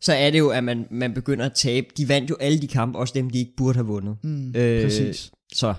[0.02, 1.88] så er det jo, at man, man begynder at tabe.
[1.98, 4.18] De vandt jo alle de kampe, også dem, de ikke burde have vundet.
[4.24, 5.32] Mm, Øh, præcis.
[5.54, 5.74] Så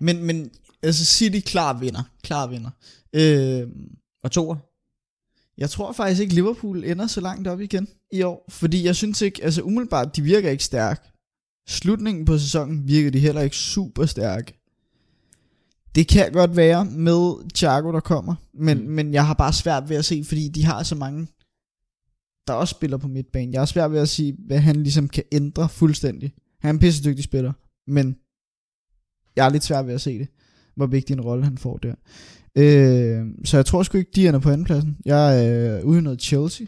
[0.00, 0.50] Men, men
[0.82, 2.02] Altså City klar vinder.
[2.22, 2.70] Klar vinder.
[3.12, 3.68] Øh,
[4.22, 4.56] Og toer?
[5.58, 8.44] jeg tror faktisk ikke, Liverpool ender så langt op igen i år.
[8.48, 11.08] Fordi jeg synes ikke, altså umiddelbart, de virker ikke stærk.
[11.68, 14.62] Slutningen på sæsonen virker de heller ikke super stærke.
[15.94, 18.34] Det kan godt være med Thiago, der kommer.
[18.54, 18.88] Men, mm.
[18.88, 21.26] men jeg har bare svært ved at se, fordi de har så mange,
[22.46, 23.52] der også spiller på midtbanen.
[23.52, 26.34] Jeg har svært ved at sige, hvad han ligesom kan ændre fuldstændig.
[26.60, 27.52] Han er en pissedygtig spiller,
[27.90, 28.16] men
[29.36, 30.28] jeg er lidt svært ved at se det,
[30.76, 31.94] hvor vigtig en rolle han får der.
[32.58, 34.96] Øh, så jeg tror sgu ikke, de ender på andenpladsen.
[35.04, 36.66] Jeg er øh, ude noget Chelsea.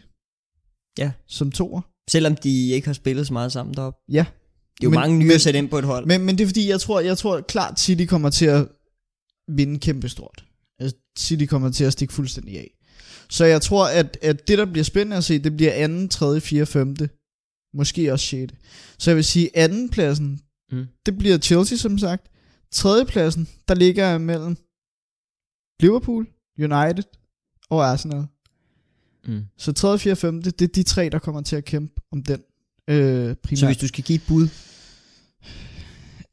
[0.97, 1.11] Ja.
[1.27, 1.81] Som toer.
[2.09, 3.99] Selvom de ikke har spillet så meget sammen deroppe.
[4.09, 4.25] Ja.
[4.77, 6.05] Det er jo Men- mange nye men- at sætte ind på et hold.
[6.05, 8.67] Men, men det er fordi, jeg tror, jeg tror klart, City kommer til at
[9.47, 10.45] vinde kæmpestort.
[10.79, 12.71] Altså, City kommer til at stikke fuldstændig af.
[13.29, 16.41] Så jeg tror, at, at det, der bliver spændende at se, det bliver anden, tredje,
[16.41, 17.09] fjerde, femte.
[17.73, 18.55] Måske også sjette.
[18.99, 20.39] Så jeg vil sige, anden pladsen,
[20.71, 20.85] Mm.
[21.05, 22.28] det bliver Chelsea, som sagt.
[22.71, 24.57] Tredje pladsen, der ligger mellem
[25.79, 26.27] Liverpool,
[26.59, 27.03] United
[27.69, 28.25] og Arsenal.
[29.27, 29.41] Mm.
[29.57, 32.39] Så tredje, fjerde, femte, det er de tre, der kommer til at kæmpe om den.
[32.87, 33.59] Øh, primært.
[33.59, 34.47] Så hvis du skal give et bud,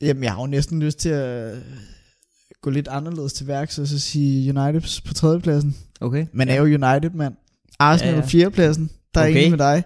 [0.00, 1.58] Jamen, jeg har jo næsten lyst til at
[2.62, 5.76] gå lidt anderledes til værks, og så sige United på tredjepladsen.
[6.00, 6.26] okay?
[6.32, 7.34] Man er jo United, mand.
[7.78, 8.90] Arsenal Ja, ja, på fjerdepladsen.
[9.14, 9.40] Der er Okay.
[9.40, 9.50] okay.
[9.50, 9.84] med dig.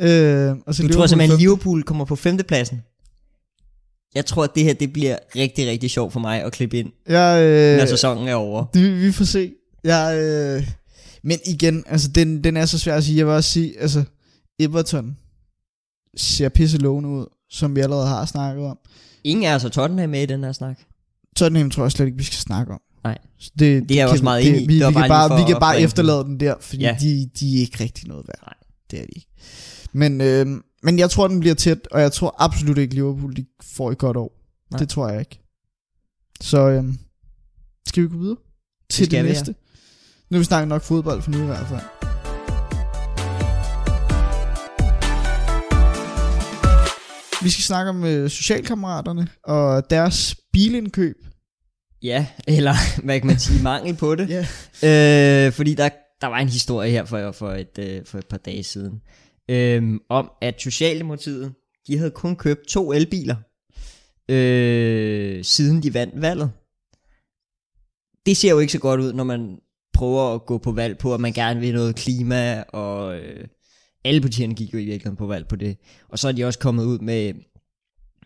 [0.00, 1.42] Øh, og så Du tror Liverpool simpelthen, femte.
[1.42, 2.82] Liverpool kommer på femtepladsen?
[4.14, 6.92] Jeg tror, at det her det bliver rigtig, rigtig sjovt for mig at klippe ind,
[7.08, 8.64] Jeg, øh, når sæsonen er over.
[8.74, 9.52] det, vi får se.
[9.84, 10.68] Jeg, øh,
[11.24, 13.18] men igen, altså, den, den er så svær at sige.
[13.18, 14.04] Jeg vil også sige, altså,
[14.60, 15.16] Everton
[16.16, 18.78] ser pisse ud, som vi allerede har snakket om.
[19.24, 20.78] Ingen er altså Tottenham med i den her snak.
[21.36, 22.80] Tottenham tror jeg slet ikke, vi skal snakke om.
[23.04, 23.18] Nej.
[23.38, 24.66] Så det, Det er jeg også meget enig i.
[24.66, 26.96] Vi, vi, kan bare, vi kan bare efterlade den der, fordi Ja.
[27.00, 28.40] de, de er ikke rigtig noget værd.
[28.46, 28.54] Nej.
[28.90, 29.28] Det er de ikke.
[29.92, 30.46] Men, øh,
[30.82, 33.98] men jeg tror, den bliver tæt, og jeg tror absolut ikke, Liverpool de får et
[33.98, 34.38] godt år.
[34.70, 34.78] Nej.
[34.78, 35.40] Det tror jeg ikke.
[36.40, 36.84] Så øh,
[37.86, 38.36] skal vi gå videre
[38.90, 39.32] til det, det vi, ja.
[39.32, 39.54] næste?
[40.30, 41.80] Nu har vi snakket nok fodbold for nu i hvert fald.
[47.42, 51.16] Vi skal snakke om øh, socialkammeraterne og deres bilindkøb.
[52.02, 54.46] Ja, eller hvad kan man sige, mangel på det.
[54.82, 55.46] Ja.
[55.46, 55.88] Øh, fordi der,
[56.20, 59.00] der var en historie her for, for, et, øh, for et par dage siden,
[59.50, 61.54] øh, om at Socialdemokratiet,
[61.86, 63.36] de havde kun købt to elbiler,
[64.28, 66.50] øh, siden de vandt valget.
[68.26, 69.58] Det ser jo ikke så godt ud, når man
[69.92, 73.48] prøver at gå på valg på, at man gerne vil noget klima, og øh,
[74.04, 75.76] alle partierne gik jo i virkeligheden på valg på det.
[76.08, 77.34] Og så er de også kommet ud med,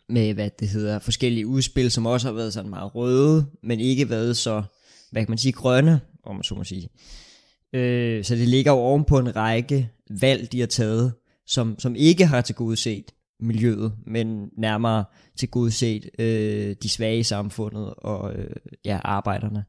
[0.09, 4.11] med hvad det hedder, forskellige udspil, som også har været sådan meget røde, men ikke
[4.11, 4.63] været så,
[5.11, 6.89] hvad kan man sige, grønne, om man så må sige.
[7.73, 11.15] Øh, så det ligger jo oven på en række valg, de har taget,
[11.47, 15.05] som, som ikke har til gode set miljøet, men nærmere
[15.39, 18.51] til gode set øh, de svage i samfundet og øh,
[18.85, 19.65] ja, arbejderne.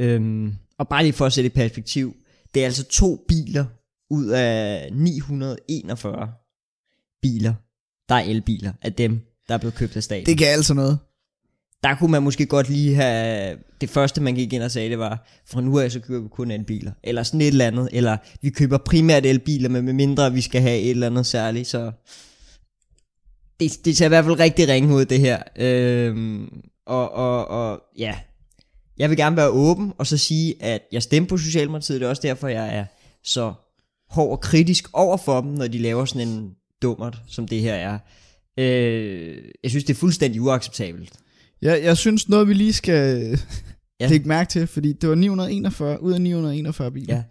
[0.00, 2.16] Øhm, og bare lige for at sætte i perspektiv,
[2.54, 3.64] det er altså to biler
[4.10, 6.32] ud af 941
[7.22, 7.54] biler,
[8.08, 10.98] der er elbiler af dem, der er blevet købt af staten Det kan altså noget
[11.82, 14.98] der kunne man måske godt lige have, det første man gik ind og sagde, det
[14.98, 18.16] var, fra nu af så køber vi kun elbiler, eller sådan et eller andet, eller
[18.42, 21.92] vi køber primært elbiler, men med mindre vi skal have et eller andet særligt, så
[23.60, 25.42] det, det ser i hvert fald rigtig ringe ud, det her.
[25.56, 28.18] Øhm, og, og, og ja,
[28.98, 32.10] jeg vil gerne være åben, og så sige, at jeg stemmer på Socialdemokratiet, det er
[32.10, 32.84] også derfor, jeg er
[33.24, 33.52] så
[34.10, 37.74] hård og kritisk over for dem, når de laver sådan en dummert, som det her
[37.74, 37.98] er.
[38.58, 41.21] Øh, jeg synes, det er fuldstændig uacceptabelt.
[41.62, 43.38] Jeg, jeg synes noget, vi lige skal
[44.00, 44.08] Ja.
[44.08, 47.14] lægge mærke til, fordi det var 941 ud af 941 biler.
[47.16, 47.22] Ja.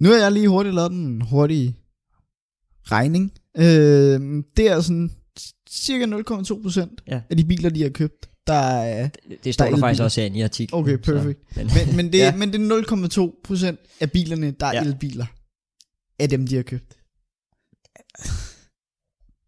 [0.00, 1.76] Nu har jeg lige hurtigt lavet en hurtig
[2.84, 3.32] regning.
[3.56, 5.10] Øh, det er sådan
[5.70, 7.20] cirka 0,2 procent Ja.
[7.30, 9.08] af de biler, de har købt, der er...
[9.28, 10.80] Det, det står Der der, er faktisk også herinde i artiklen.
[10.80, 11.40] Okay, perfekt.
[11.54, 12.36] Så, men, Men, men, det, Ja.
[12.36, 14.82] men det er 0,2 procent af bilerne, der er ja.
[14.84, 15.26] elbiler.
[16.18, 16.96] Af dem, de har købt.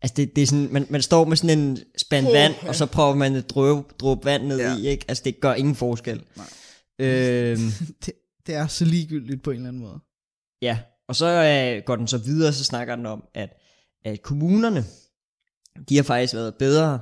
[0.04, 2.86] Altså det, det er sådan, man, man står med sådan en spand vand, og så
[2.86, 4.76] prøver man at dråbe, dråbe vand ned Ja.
[4.76, 5.04] i, ikke?
[5.08, 6.22] Altså det gør ingen forskel.
[6.36, 6.46] Nej.
[6.98, 7.58] Øhm,
[8.46, 9.98] Det er så ligegyldigt på en eller anden måde.
[10.62, 13.48] ja, og så øh, går den så videre, så snakker den om, at,
[14.04, 14.84] at kommunerne,
[15.88, 17.00] de har faktisk været bedre.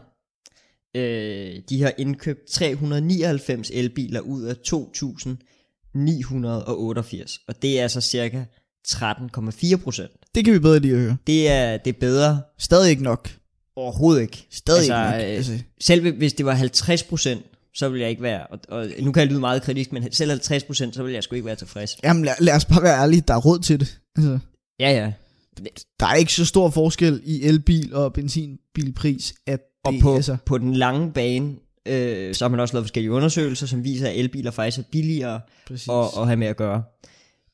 [0.96, 8.44] Øh, de har indkøbt 399 elbiler ud af 2.988, og det er altså cirka
[8.88, 10.11] 13,4 procent.
[10.35, 11.16] Det kan vi bedre lige at høre.
[11.27, 13.31] Det er, det er bedre Stadig ikke nok.
[13.77, 14.47] overhovedet ikke.
[14.51, 15.31] Stadig Altså, ikke nok.
[15.31, 17.42] øh, Altså, Selv hvis det var 50 procent,
[17.75, 20.31] så ville jeg ikke være, og, og nu kan jeg lyde meget kritisk, men selv
[20.31, 21.97] 50 procent, så ville jeg sgu ikke være tilfreds.
[22.05, 23.99] jamen lad, lad os bare være ærlige, der er råd til det.
[24.16, 24.38] Altså,
[24.81, 25.12] Ja, ja.
[26.01, 30.37] der er ikke så stor forskel i elbil og benzinbilpris, at Og det, på, altså,
[30.47, 31.55] på den lange bane,
[31.87, 35.40] Øh, så har man også lavet forskellige undersøgelser, som viser, at elbiler faktisk er billigere
[35.66, 35.88] Præcis.
[35.88, 36.83] at, at have med at gøre.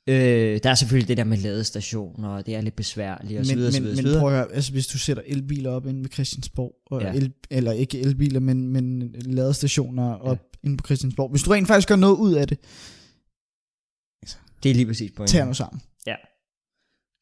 [0.09, 3.53] Øh, der er selvfølgelig det der med ladestationer, og det er lidt besværligt, og så
[3.53, 4.21] men, videre, så men, videre, så men videre.
[4.21, 7.07] prøv at høre, altså hvis du sætter elbiler op inde ved Christiansborg, og Ja.
[7.09, 7.14] ja.
[7.16, 11.88] el, eller ikke elbiler, men, men ladestationer op inde på Christiansborg, hvis du rent faktisk
[11.88, 12.59] gør noget ud af det,
[14.62, 15.33] Det er lige præcis pointen.
[15.33, 15.81] tag nu sammen.
[16.07, 16.14] Ja.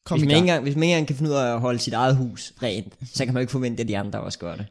[0.05, 0.43] Kom hvis, man ikke gang.
[0.49, 2.93] engang, hvis man ikke engang kan finde ud af at holde sit eget hus rent,
[3.13, 4.65] så kan man ikke forvente, at de andre også gør det.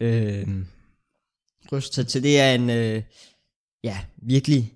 [0.00, 0.48] Øh,
[1.72, 1.94] Ryst.
[1.94, 3.02] så, så det er en, øh,
[3.84, 4.72] ja, virkelig,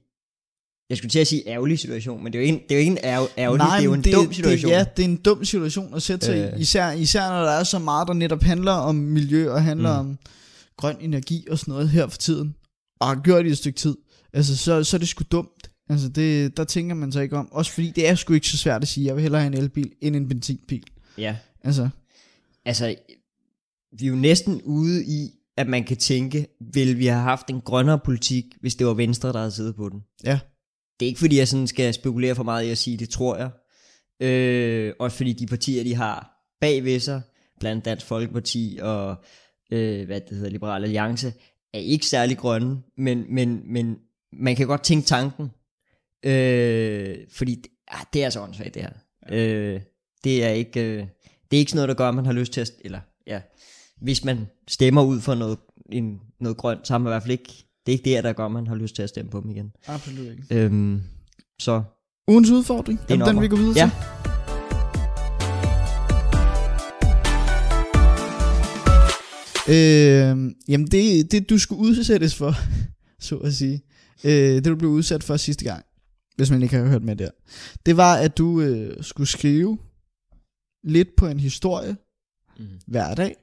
[0.90, 2.81] jeg skulle til at sige ærgerlig situation, men det er jo ikke, det er jo
[2.81, 4.70] ikke en ærger, ærgerlig, Nej, det er jo en dum situation.
[4.70, 6.59] Det, ja, det er en dum situation at sætte sig Øh.
[6.59, 6.61] i.
[6.61, 10.09] Især, især når der er så meget, der netop handler om miljø og handler mm.
[10.09, 10.18] om
[10.77, 12.55] grøn energi og sådan noget her for tiden.
[13.01, 13.97] Og har gjort det i et stykke tid.
[14.33, 15.70] Altså, så, så er det sgu dumt.
[15.88, 17.53] Altså, det, der tænker man sig ikke om.
[17.53, 19.62] Også fordi det er sgu ikke så svært at sige, jeg vil hellere have en
[19.62, 20.85] elbil end en benzinbil.
[21.18, 21.37] ja.
[21.64, 21.88] Altså,
[22.66, 22.94] Altså,
[23.99, 27.61] vi er jo næsten ude i, at man kan tænke, vil vi have haft en
[27.61, 30.01] grønnere politik, hvis det var Venstre, der havde siddet på den?
[30.25, 30.38] ja.
[31.01, 33.37] Det er ikke fordi, jeg sådan skal spekulere for meget i at sige, det tror
[33.37, 33.51] jeg.
[34.21, 37.23] Øh, også fordi de partier, de har bagved sig,
[37.61, 39.17] blandt andet Dansk Folkeparti og
[39.73, 41.33] øh, hvad det hedder, Liberal Alliance,
[41.75, 43.97] er ikke særlig grønne, men, men, men
[44.33, 45.51] man kan godt tænke tanken.
[46.25, 48.93] Øh, fordi det, ah, det er altså åndssvagt, det her.
[49.31, 49.81] Øh,
[50.25, 51.07] det er ikke øh,
[51.51, 53.41] det er ikke sådan noget, der gør, at man har lyst til at, eller ja,
[54.01, 55.59] hvis man stemmer ud for noget,
[55.93, 58.33] en, noget grønt, så har man i hvert fald ikke, det er ikke det, der
[58.33, 59.73] gør, man har lyst til at stemme på dem igen.
[59.87, 60.42] Absolut ikke.
[60.51, 61.03] Øhm,
[61.59, 61.83] så
[62.29, 63.90] Ugens udfordring, det er den vi går videre Ja.
[63.90, 64.25] til.
[69.68, 72.53] Øh, jamen det, det du skulle udsættes for,
[73.27, 73.83] så at sige,
[74.25, 75.85] øh, det du blev udsat for sidste gang,
[76.37, 77.31] hvis man ikke har hørt med der,
[77.87, 79.79] det var at du øh, skulle skrive
[80.85, 81.97] lidt på en historie
[82.59, 82.66] mm.
[82.87, 83.37] hver dag.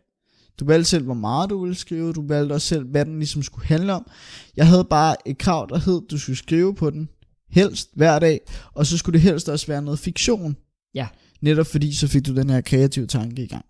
[0.62, 2.14] Du valgte selv, hvor meget du ville skrive.
[2.14, 4.08] Du valgte også selv, hvad den ligesom skulle handle om.
[4.56, 7.10] Jeg havde bare et krav, der hed, du skulle skrive på den
[7.50, 8.40] helst hver dag.
[8.74, 10.56] Og så skulle det helst også være noget fiktion.
[10.96, 11.08] Ja.
[11.42, 13.66] Netop fordi, så fik du den her kreative tanke i gang.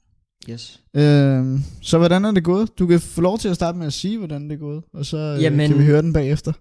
[0.50, 0.82] yes.
[0.96, 2.80] Øhm, så hvordan er det gået?
[2.80, 4.84] Du kan få lov til at starte med at sige, hvordan det er gået.
[4.94, 6.52] Og så øh, Jamen- kan vi høre den bagefter.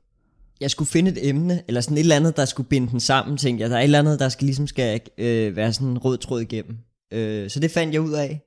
[0.61, 3.37] Jeg skulle finde et emne, eller sådan et eller andet, der skulle binde den sammen,
[3.37, 3.71] tænkte jeg.
[3.71, 6.41] Der er et eller andet, der skal ligesom skal øh, være sådan en rød tråd
[6.41, 6.77] igennem.
[7.13, 8.41] Øh, så det fandt jeg ud af.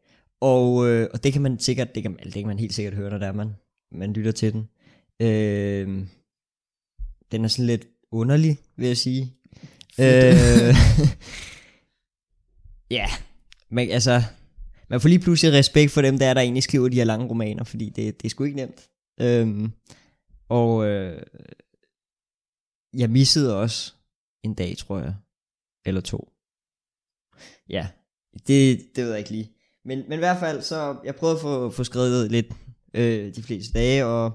[0.44, 3.10] Og, øh, og det kan man sikkert, det kan, det kan man helt sikkert høre,
[3.10, 3.50] når der er, man,
[3.92, 4.70] man lytter til den.
[5.20, 5.88] Øh,
[7.32, 9.34] den er sådan lidt underlig, vil jeg sige.
[10.00, 10.76] Øh,
[12.98, 13.08] ja,
[13.70, 14.22] men altså,
[14.90, 17.28] man får lige pludselig respekt for dem, der er, der egentlig skriver de her lange
[17.28, 18.90] romaner, fordi det, det er sgu ikke nemt.
[19.22, 19.72] Øhm,
[20.50, 21.24] og øh,
[22.94, 23.94] jeg missede også
[24.44, 25.16] en dag, tror jeg,
[25.86, 26.34] eller to.
[27.70, 27.88] Ja,
[28.48, 29.53] det, det ved jeg ikke lige.
[29.86, 32.46] Men, men i hvert fald, så jeg prøvede at få, få skrevet lidt
[32.94, 34.32] øh, de fleste dage, og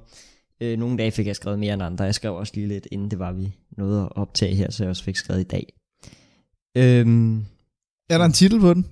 [0.61, 2.05] øh, nogle dage fik jeg skrevet mere end andre.
[2.05, 4.91] Jeg skrev også lige lidt, inden det var, vi nåede at optage her, så jeg
[4.91, 5.73] også fik skrevet i dag.
[6.77, 7.39] Øhm,
[8.11, 8.87] Er der en titel på den?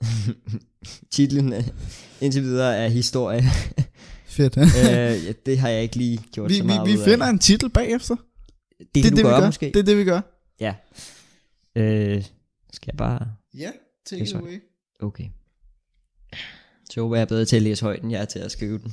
[1.10, 1.64] titlen øh,
[2.20, 3.42] indtil videre er historie.
[4.26, 4.56] Fedt.
[4.56, 4.64] øh,
[5.26, 7.30] ja, det har jeg ikke lige gjort vi så vi, meget vi ud finder af.
[7.30, 8.16] en titel bagefter.
[8.78, 9.46] Det det er det, gøre vi gør.
[9.46, 9.66] måske.
[9.66, 10.20] Det er det, vi gør.
[10.60, 10.74] Ja.
[11.76, 12.24] Øh,
[12.72, 13.26] skal jeg bare...
[13.54, 13.70] Ja,
[14.06, 14.60] take Det er it away.
[15.00, 15.24] Okay.
[16.90, 18.92] Så jeg er bedre til at læse højden, jeg er til at skrive den.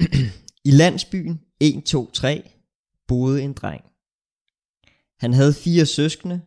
[0.68, 2.50] I landsbyen 1, 2, 3
[3.08, 3.84] boede en dreng.
[5.20, 6.40] Han havde fire søskende,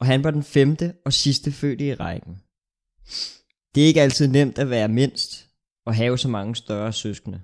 [0.00, 2.36] og han var den femte og sidste fødte i rækken.
[3.74, 5.48] Det er ikke altid nemt at være mindst
[5.86, 7.40] og have så mange større søskende.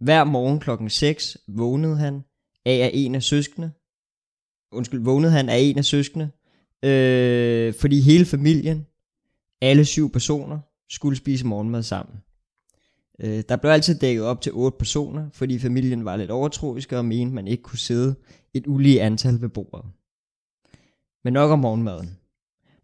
[0.00, 2.24] Hver morgen klokken 6 vågnede han
[2.64, 3.72] af en af søskende,
[4.72, 6.30] undskyld, vågnede han af en af søskende,
[6.82, 8.86] øh, fordi hele familien,
[9.62, 10.58] alle syv personer,
[10.90, 12.16] skulle spise morgenmad sammen.
[13.20, 17.04] Øh, der blev altid dækket op til otte personer, fordi familien var lidt overtroiske og
[17.04, 18.14] mente, man ikke kunne sidde
[18.54, 19.84] et ulige antal ved bordet.
[21.24, 22.18] Men nok om morgenmaden.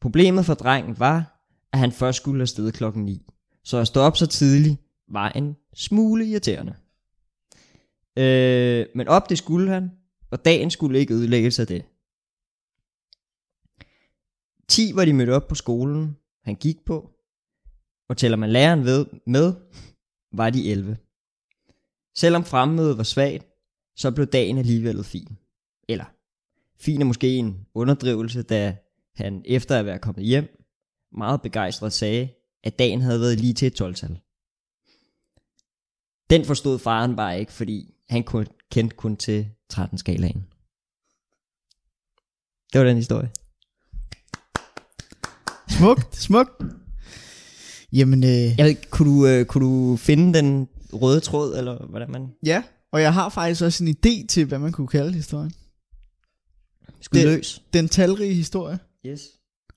[0.01, 3.27] Problemet for drengen var, at han først skulle afsted klokken 9.
[3.65, 4.77] Så at stå op så tidligt
[5.09, 6.75] var en smule irriterende.
[8.19, 9.91] Øh, men op det skulle han,
[10.31, 11.85] og dagen skulle ikke ødelægges af det.
[14.69, 17.11] 10 var de mødt op på skolen, han gik på,
[18.09, 19.55] og tæller man læreren ved, med,
[20.33, 20.97] var de 11.
[22.17, 23.47] Selvom fremmødet var svagt,
[23.97, 25.39] så blev dagen alligevel fin.
[25.89, 26.05] Eller,
[26.77, 28.77] fin er måske en underdrivelse, da
[29.15, 30.65] han efter at være kommet hjem,
[31.13, 32.29] meget begejstret sagde,
[32.65, 34.21] at dagen havde været lige til et 12-tal.
[36.31, 40.43] Den forstod faren bare ikke, fordi han kun, kendte kun til 13-skalaen.
[42.73, 43.31] Det var den historie.
[45.79, 46.63] Smukt, smukt.
[47.93, 51.87] Jamen, øh, Jeg ved, ikke, kunne du, øh, kunne du finde den, røde tråd, eller
[51.87, 52.63] hvordan man Ja,
[52.93, 55.53] og jeg har faktisk også en idé til, hvad man kunne kalde historien.
[57.01, 57.63] skulle Det- løs.
[57.73, 58.79] Den talrige historie.
[59.07, 59.21] Yes.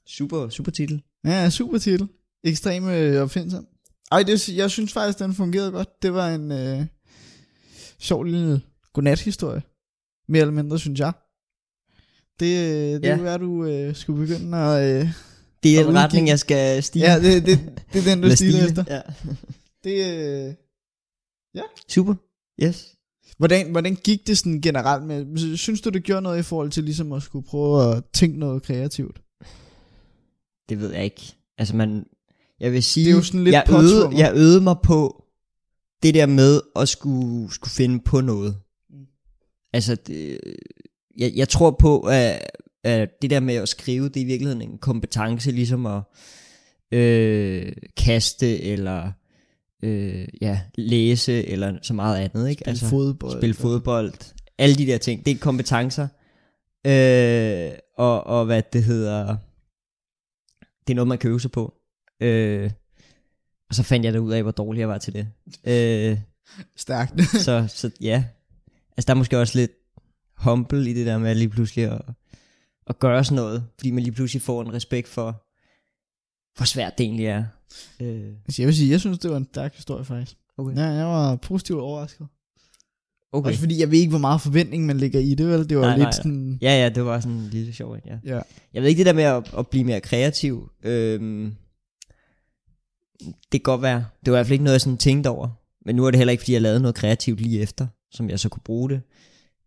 [0.08, 1.02] Super, super titel.
[1.26, 2.08] Ja, super titel.
[2.44, 3.68] Ekstrem øh, opfindsom.
[4.12, 6.02] Ej, det, jeg synes faktisk, den fungerede godt.
[6.02, 6.86] Det var en øh,
[8.00, 8.62] sjov lille
[8.94, 9.62] godnat-historie.
[10.28, 11.14] Mere eller mindre, synes jeg.
[12.40, 13.16] Det, øh, det ja.
[13.16, 15.02] kunne være, du øh, skulle begynde at...
[15.02, 15.10] Øh,
[15.64, 17.06] Det er en retning, jeg skal stige.
[17.12, 17.60] ja, det, det,
[17.94, 18.66] det er den, du stile.
[18.66, 18.84] efter.
[18.90, 19.02] Ja.
[19.84, 20.54] Det, øh,
[21.90, 22.16] Super.
[22.64, 22.96] Yes.
[23.38, 25.38] hvordan, hvordan gik det sådan generelt med...
[25.58, 28.64] Synes du, det gjorde noget i forhold til ligesom at skulle prøve at tænke noget
[28.64, 29.22] kreativt?
[30.70, 31.36] Det ved jeg ikke.
[31.58, 32.06] Altså man,
[32.60, 34.20] jeg vil sige, Det er jo sådan lidt jeg, øvede, påtvunget.
[34.20, 35.26] jeg øvede mig på
[36.04, 38.56] det der med at skulle, skulle finde på noget.
[38.90, 39.06] Mm.
[39.74, 40.40] Altså, det,
[41.18, 42.48] jeg, jeg tror på, at,
[42.84, 46.02] at det der med at skrive, det er i virkeligheden en kompetence, ligesom at
[46.92, 49.12] øh, kaste, eller
[49.84, 52.50] øh, ja, læse, eller så meget andet.
[52.50, 52.68] Ikke?
[52.68, 53.40] Altså, fodbold.
[53.40, 54.14] spille fodbold,
[54.58, 56.08] alle de der ting, det er kompetencer.
[56.88, 59.38] Øh, og, og hvad det hedder,
[60.88, 61.74] det er noget, man kan øve sig på.
[62.22, 62.72] Øh,
[63.70, 65.28] og så fandt jeg da ud af, hvor dårlig jeg var til det.
[65.64, 66.18] Øh,
[66.76, 67.22] Stærkt.
[67.46, 68.24] så, så ja,
[68.98, 69.72] altså der er måske også lidt
[70.38, 72.02] humble i det der med lige pludselig at,
[72.88, 75.44] at gøre sådan noget, fordi man lige pludselig får en respekt for,
[76.58, 77.44] hvor svært det egentlig er.
[78.02, 80.38] Øh, Altså, jeg vil sige, jeg synes, det var en stærk historie faktisk.
[80.58, 80.76] okay.
[80.76, 82.28] Ja, jeg var positivt overrasket.
[83.32, 83.48] okay.
[83.50, 85.70] Også fordi jeg ved ikke, hvor meget forventning man lægger i det, vel?
[85.70, 86.12] Det var Nej, lidt nej.
[86.12, 86.58] sådan...
[86.62, 88.18] Ja, ja, det var sådan en lille sjov ja.
[88.26, 88.42] Ja.
[88.74, 90.70] Jeg ved ikke det der med at, at blive mere kreativ.
[90.84, 91.56] Øhm,
[93.22, 94.06] det kan godt være.
[94.26, 95.50] Det var i hvert fald ikke noget, jeg sådan tænkte over.
[95.86, 98.40] Men nu er det heller ikke, fordi jeg lavede noget kreativt lige efter, som jeg
[98.40, 99.02] så kunne bruge det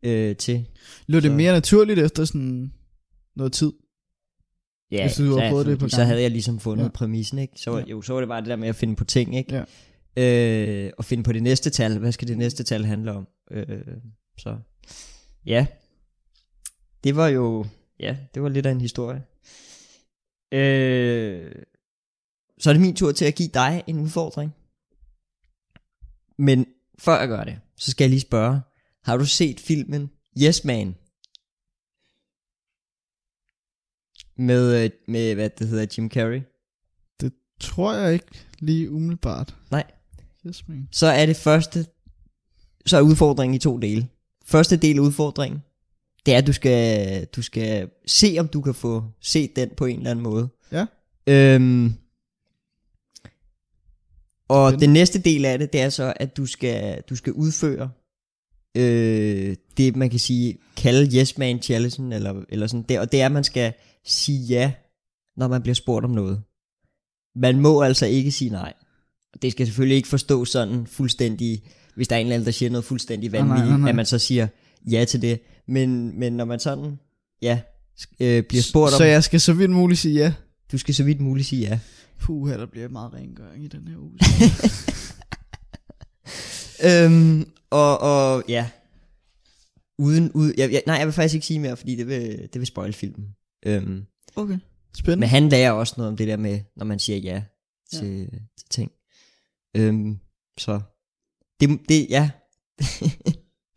[0.02, 0.66] øh, til.
[1.06, 2.72] Lå det Så- mere naturligt efter sådan
[3.36, 3.72] noget tid?
[4.90, 6.88] Ja, Hvis du så, prøvet det et par fordi så havde jeg ligesom fundet Ja.
[6.88, 7.52] præmissen, ikke?
[7.60, 7.84] Så, Ja.
[7.84, 9.54] jo, så var det bare det der med at finde på ting, ikke?
[10.16, 10.84] Ja.
[10.86, 11.98] Øh, og finde på det næste tal.
[11.98, 13.28] Hvad skal det næste tal handle om?
[13.50, 13.78] Øh,
[14.38, 14.58] så
[15.46, 15.66] ja.
[17.04, 17.66] Det var jo,
[18.00, 19.22] ja, det var lidt af en historie.
[20.52, 21.52] Øh,
[22.58, 24.54] så er det min tur til at give dig en udfordring.
[26.38, 26.66] Men
[26.98, 28.60] før jeg gør det, så skal jeg lige spørge,
[29.04, 30.10] har du set filmen
[30.42, 30.94] Yes Man?
[34.36, 36.42] Med, øh, med hvad det hedder, Jim Carrey?
[37.60, 38.26] Tror jeg ikke
[38.58, 39.56] lige umiddelbart.
[39.70, 39.84] Nej.
[40.46, 40.88] Yes, man.
[40.92, 41.86] så er det første,
[42.86, 44.08] så er udfordringen i to dele.
[44.46, 45.60] Første del af udfordringen,
[46.26, 49.84] det er, at du skal, du skal se, om du kan få set den på
[49.84, 50.48] en eller anden måde.
[50.72, 50.86] Ja.
[51.26, 51.94] Øhm,
[54.48, 57.90] og den næste del af det, det er så, at du skal, du skal udføre
[58.76, 63.20] øh, det, man kan sige, kalde yes man challenge, eller, eller sådan det, og det
[63.20, 63.72] er, at man skal
[64.04, 64.72] sige ja,
[65.36, 66.42] når man bliver spurgt om noget.
[67.36, 68.72] Man må altså ikke sige nej.
[69.42, 71.62] Det skal selvfølgelig ikke forstås sådan fuldstændig,
[71.96, 73.88] hvis der er en eller anden, der siger noget fuldstændig Nej, nej, vanvittigt, nej, nej.
[73.88, 74.48] at man så siger
[74.90, 75.40] ja til det.
[75.68, 76.98] Men, men når man sådan,
[77.42, 77.60] ja,
[78.20, 80.34] øh, bliver spurgt om, Så jeg skal så vidt muligt sige ja.
[80.72, 81.78] du skal så vidt muligt sige ja.
[82.20, 84.18] Puh, der bliver meget rengøring i den her uge.
[86.84, 88.68] Øhm, og, og ja,
[89.98, 92.58] uden, ud, jeg, jeg, nej, jeg vil faktisk ikke sige mere, fordi det vil, det
[92.58, 93.28] vil spoil filmen.
[93.64, 94.04] Øhm,
[94.36, 94.58] Okay.
[94.96, 95.20] Spændende.
[95.20, 97.42] men han lærer også noget om det der med, når man siger ja
[97.92, 98.38] til, ja.
[98.58, 98.90] til ting.
[99.76, 100.18] Øhm,
[100.58, 100.80] så,
[101.60, 102.30] det, det ja,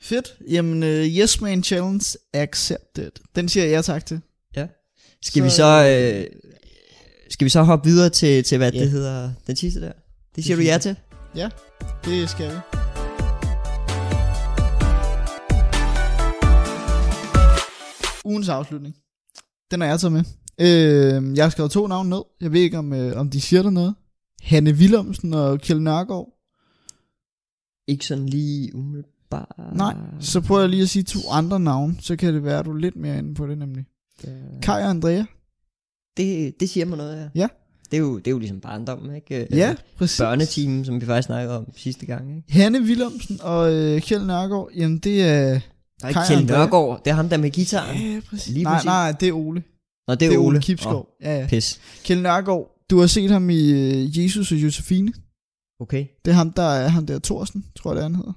[0.01, 0.37] Fedt.
[0.49, 3.11] Jamen, uh, Yes Man Challenge accepted.
[3.35, 4.21] Den siger jeg ja tak til.
[5.21, 6.25] skal vi Så, så, øh,
[7.29, 8.79] skal vi så hoppe videre til, til hvad Ja.
[8.79, 9.91] det hedder, den sidste der?
[10.35, 10.95] Det siger Det du ja til?
[12.05, 12.57] Det skal vi.
[18.25, 18.95] Ugens afslutning.
[19.71, 20.23] Den er jeg taget med.
[20.59, 22.21] Øh, jeg har skrevet to navne ned.
[22.41, 23.95] Jeg ved ikke, om, øh, om de siger der noget.
[24.41, 26.29] Hanne Willumsen og Kjell Nørgaard.
[27.87, 29.55] Ikke sådan lige umiddelbart.
[29.73, 31.95] Nej, så prøver jeg lige at sige to andre navne.
[31.99, 33.85] Så kan det være, at du er lidt mere inde på det nemlig.
[34.61, 35.23] Kai og Andrea.
[36.17, 37.29] Det, det siger mig noget, ja.
[37.35, 37.47] Ja.
[37.91, 39.47] Det er jo, det er jo ligesom barndommen, ikke?
[39.51, 40.19] Ja, præcis.
[40.19, 42.53] Børneteam, som vi faktisk snakkede om sidste gang, ikke?
[42.53, 44.69] Hanne Willumsen og øh, Kjell Nørgaard.
[44.75, 45.59] Jamen, det er...
[46.01, 46.45] Nej, Kai og Kjell.
[46.45, 47.97] Nørgaard, det er ham der med gitaren.
[48.13, 48.47] Ja, præcis.
[48.53, 48.85] Lige nej, præcis.
[48.85, 49.63] nej, det er Ole.
[50.07, 50.61] Nå, det er, Ole.
[50.61, 50.99] Kipskov.
[51.21, 51.47] Åh, Ja, ja.
[51.47, 51.79] pis.
[52.03, 55.13] Kjell Nørgaard, du har set ham i øh, Jesus og Josefine.
[55.79, 56.05] Okay.
[56.25, 58.33] Det er ham, der er ham der Thorsten, tror jeg, det er, han hedder.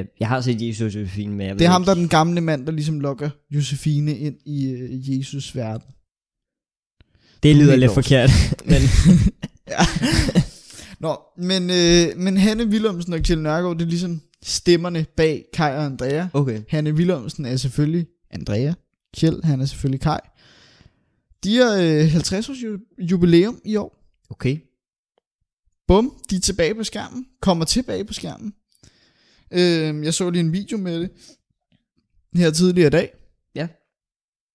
[0.00, 1.86] Øh, jeg har set Jesus Josefine, men jeg ved Det er ham, ikke.
[1.86, 5.86] der er den gamle mand, der ligesom lokker Josefine ind i øh, Jesus verden.
[7.42, 8.30] Det lyder lidt forkert,
[8.70, 8.80] men
[9.68, 9.78] Ja.
[11.00, 15.70] Nå, men, øh, men Hanne Willumsen og Kjell Nørgaard, det er ligesom stemmerne bag Kai
[15.76, 16.26] og Andrea.
[16.32, 16.62] okay.
[16.68, 18.72] Hanne Willumsen er selvfølgelig Andrea.
[19.16, 20.18] Kjell, han er selvfølgelig Kai.
[21.44, 23.94] De har øh, 50 års ju- jubilæum i år.
[24.30, 24.58] Okay.
[25.88, 28.54] bum, de er tilbage på skærmen, kommer tilbage på skærmen.
[29.50, 31.00] Øh, jeg så lige en video med
[32.32, 33.12] det her tidligere i dag.
[33.54, 33.68] Ja.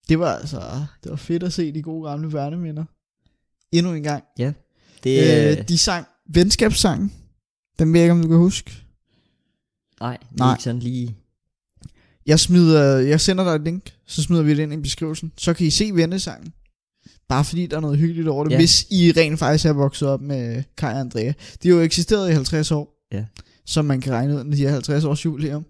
[0.09, 2.85] Det var altså, det var fedt at se de gode gamle børneminder.
[3.71, 4.23] Endnu en gang.
[4.39, 4.53] Ja.
[5.03, 7.13] Det, øh, de sang venskabssangen.
[7.79, 8.82] Den ved jeg ikke, om du kan huske.
[10.03, 10.49] Nej, det Nej.
[10.49, 11.15] er ikke sådan lige...
[12.25, 15.31] Jeg smider, jeg sender dig et link, så smider vi det ind i beskrivelsen.
[15.37, 16.53] Så kan I se vennesangen.
[17.29, 18.51] Bare fordi der er noget hyggeligt over det.
[18.51, 18.57] Ja.
[18.57, 21.33] Hvis I rent faktisk er vokset op med Kai og Andrea.
[21.63, 23.07] De har jo eksisteret i 50 år.
[23.13, 23.25] Ja.
[23.65, 25.65] Som man kan regne ud, når de har 50 års jubilæum.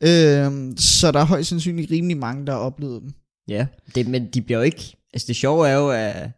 [0.00, 3.12] Øhm, så der er højst sandsynligt rimelig mange, der har oplevet dem.
[3.48, 4.96] Ja, det, men de bliver jo ikke...
[5.14, 6.30] Altså det sjove er jo, at,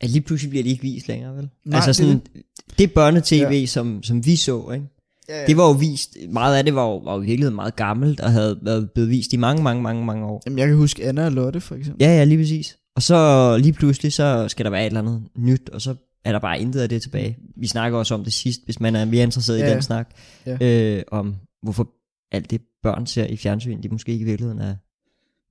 [0.00, 1.48] at lige pludselig bliver de ikke vist længere, vel?
[1.64, 2.42] Nej, altså er sådan, det,
[2.78, 3.66] det børnetv, ja.
[3.66, 4.86] som, som vi så, ikke?
[5.28, 7.76] Ja, Det var jo vist, meget af det var jo, var jo i virkeligheden meget
[7.76, 10.42] gammelt, og havde været blevet vist i mange, mange, mange, mange år.
[10.46, 12.04] Jamen, jeg kan huske Anna og Lotte, for eksempel.
[12.06, 12.78] Ja, ja, lige præcis.
[12.96, 16.32] Og så lige pludselig, så skal der være et eller andet nyt, og så er
[16.32, 17.36] der bare intet af det tilbage.
[17.56, 19.74] Vi snakker også om det sidst, hvis man er mere interesseret Ja, i ja.
[19.74, 20.10] den snak,
[20.46, 20.56] Ja.
[20.96, 21.88] øh, om hvorfor
[22.32, 24.74] alt det børn ser i fjernsyn, det måske ikke i virkeligheden er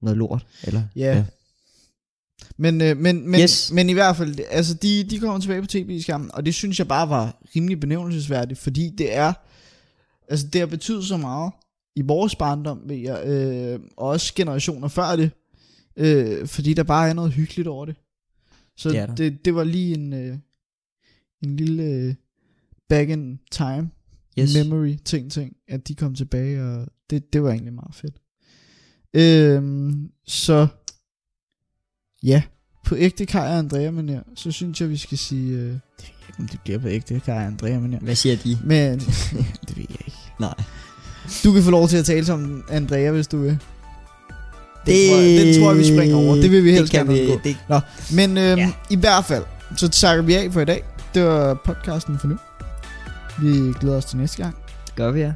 [0.05, 0.82] noget lort, eller?
[0.95, 1.23] Ja.
[2.57, 3.71] Men, øh, men, men, yes.
[3.71, 6.88] men i hvert fald, altså de, de kommer tilbage på tv-skærmen, og det synes jeg
[6.88, 9.34] bare var rimelig benævnelsesværdigt, fordi det er,
[10.30, 11.53] altså det har betydet så meget
[11.95, 15.32] i vores barndom, ved jeg, øh, og også generationer før det,
[15.97, 17.95] øh, fordi der bare er noget hyggeligt over det.
[18.78, 20.38] Så Det det, det var lige en, øh,
[21.43, 22.15] en lille øh,
[22.89, 23.89] back in time
[24.39, 24.55] Yes.
[24.55, 28.21] memory ting ting, at de kom tilbage, og det, det var egentlig meget fedt.
[29.13, 30.67] Øhm, så
[32.23, 32.43] ja,
[32.86, 35.78] på ægte Kai og Andrea Manér, så synes jeg, vi skal sige, øh,
[36.30, 38.57] ikke, om det bliver på ægte Kai og Andrea Manér, Hvad siger de?
[38.63, 38.99] men
[39.67, 40.17] det ved jeg ikke.
[40.39, 40.53] Nej.
[41.43, 43.49] Du kan få lov til at tale som Andrea, hvis du vil.
[43.49, 43.59] Den,
[44.86, 46.36] Det- tror, jeg, den tror jeg, vi springer over.
[46.36, 47.39] Det vil vi helst det gerne undgå.
[47.43, 47.80] det, Nå,
[48.15, 48.55] men øhm, Ja.
[48.57, 48.71] ja.
[48.89, 49.43] i hvert fald,
[49.78, 50.84] så takker vi af for i dag.
[51.13, 52.38] Det var podcasten for nu.
[53.41, 54.55] Vi glæder os til næste gang.
[54.95, 55.32] gør vi, ja.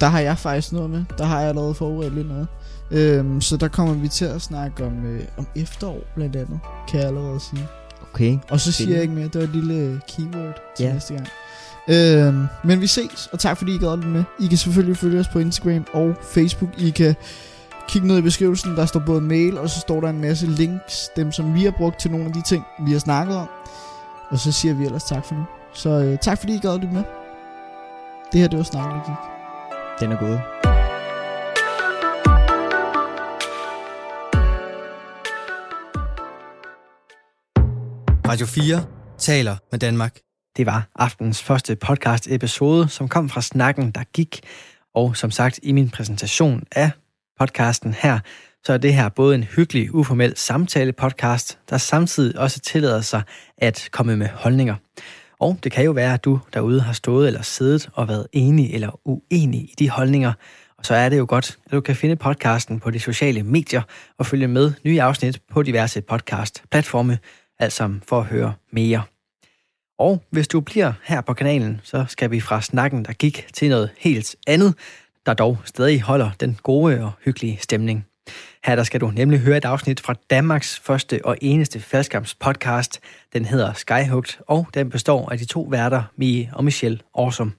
[0.00, 1.04] Der har jeg faktisk noget med.
[1.18, 2.46] Der har jeg allerede forberedt lidt noget.
[2.90, 6.98] Øhm, så der kommer vi til at snakke om, øh, om efterår blandt andet, kan
[7.00, 7.66] jeg allerede sige.
[8.14, 8.38] Okay.
[8.50, 9.24] Og så siger jeg ikke mere.
[9.24, 10.92] Det var et lille keyword til Ja.
[10.92, 11.26] næste gang.
[11.88, 14.24] Øhm, men vi ses, og tak fordi I gad med.
[14.40, 16.70] I kan selvfølgelig følge os på Instagram og Facebook.
[16.78, 17.14] I kan
[17.88, 18.76] kigge ned i beskrivelsen.
[18.76, 21.08] Der står både mail, og så står der en masse links.
[21.16, 23.48] Dem, som vi har brugt til nogle af de ting, vi har snakket om.
[24.30, 25.44] Og så siger vi ellers tak for nu.
[25.74, 27.02] Så øh, tak fordi I gad med.
[28.32, 29.16] Det her, det var Snakken, der gik.
[30.00, 30.81] Den er god.
[38.28, 38.84] Radio 4
[39.18, 40.18] taler med Danmark.
[40.56, 44.40] Det var aftens første podcast episode, som kom fra snakken, der gik.
[44.94, 46.90] Og som sagt, i min præsentation af
[47.38, 48.18] podcasten her,
[48.64, 53.22] så er det her både en hyggelig, uformel samtale-podcast, der samtidig også tillader sig
[53.58, 54.74] at komme med holdninger.
[55.40, 58.74] Og det kan jo være, at du derude har stået eller siddet og været enig
[58.74, 60.32] eller uenig i de holdninger.
[60.78, 63.82] Og så er det jo godt, at du kan finde podcasten på de sociale medier
[64.18, 67.18] og følge med nye afsnit på diverse podcast-platforme,
[67.62, 69.02] altså for at høre mere.
[69.98, 73.70] Og hvis du bliver her på kanalen, så skal vi fra snakken, der gik til
[73.70, 74.74] noget helt andet,
[75.26, 78.06] der dog stadig holder den gode og hyggelige stemning.
[78.64, 83.00] Her der skal du nemlig høre et afsnit fra Danmarks første og eneste faldskabspodcast.
[83.32, 87.52] Den hedder Skyhugt, og den består af de to værter, Mie og Michelle Awesome.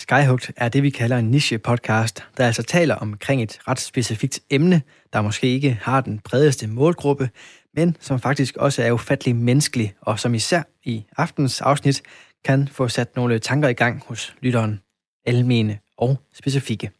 [0.00, 4.82] Skyhugt er det, vi kalder en niche-podcast, der altså taler omkring et ret specifikt emne,
[5.12, 7.30] der måske ikke har den bredeste målgruppe,
[7.76, 12.02] men som faktisk også er ufattelig menneskelig, og som især i aftens afsnit
[12.44, 14.80] kan få sat nogle tanker i gang hos lytteren,
[15.26, 16.90] almene og specifikke.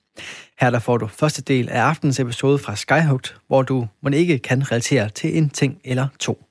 [0.61, 4.39] Her der får du første del af aftens episode fra Skyhugt, hvor du må ikke
[4.39, 6.45] kan relatere til en ting eller to.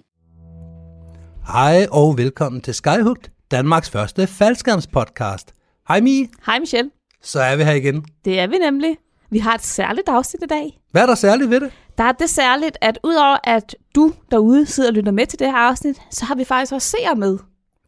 [1.48, 5.54] Hej og velkommen til Skyhugt, Danmarks første faldskærmspodcast.
[5.88, 6.92] Hej Mi, Hej Michelle.
[7.22, 8.06] så er vi her igen.
[8.26, 8.98] Det er vi nemlig.
[9.30, 10.80] Vi har et særligt afsnit i dag.
[10.92, 11.72] Hvad er der særligt ved det?
[11.98, 15.48] Der er det særligt, at udover at du derude sidder og lytter med til det
[15.48, 17.38] her afsnit, så har vi faktisk også seere med.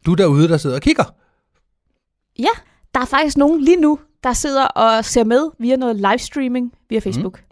[0.06, 1.04] Du derude, der sidder og kigger.
[2.38, 2.48] Ja,
[2.94, 6.98] der er faktisk nogen lige nu, der sidder og ser med via noget livestreaming via
[6.98, 7.40] Facebook.
[7.40, 7.46] Mm.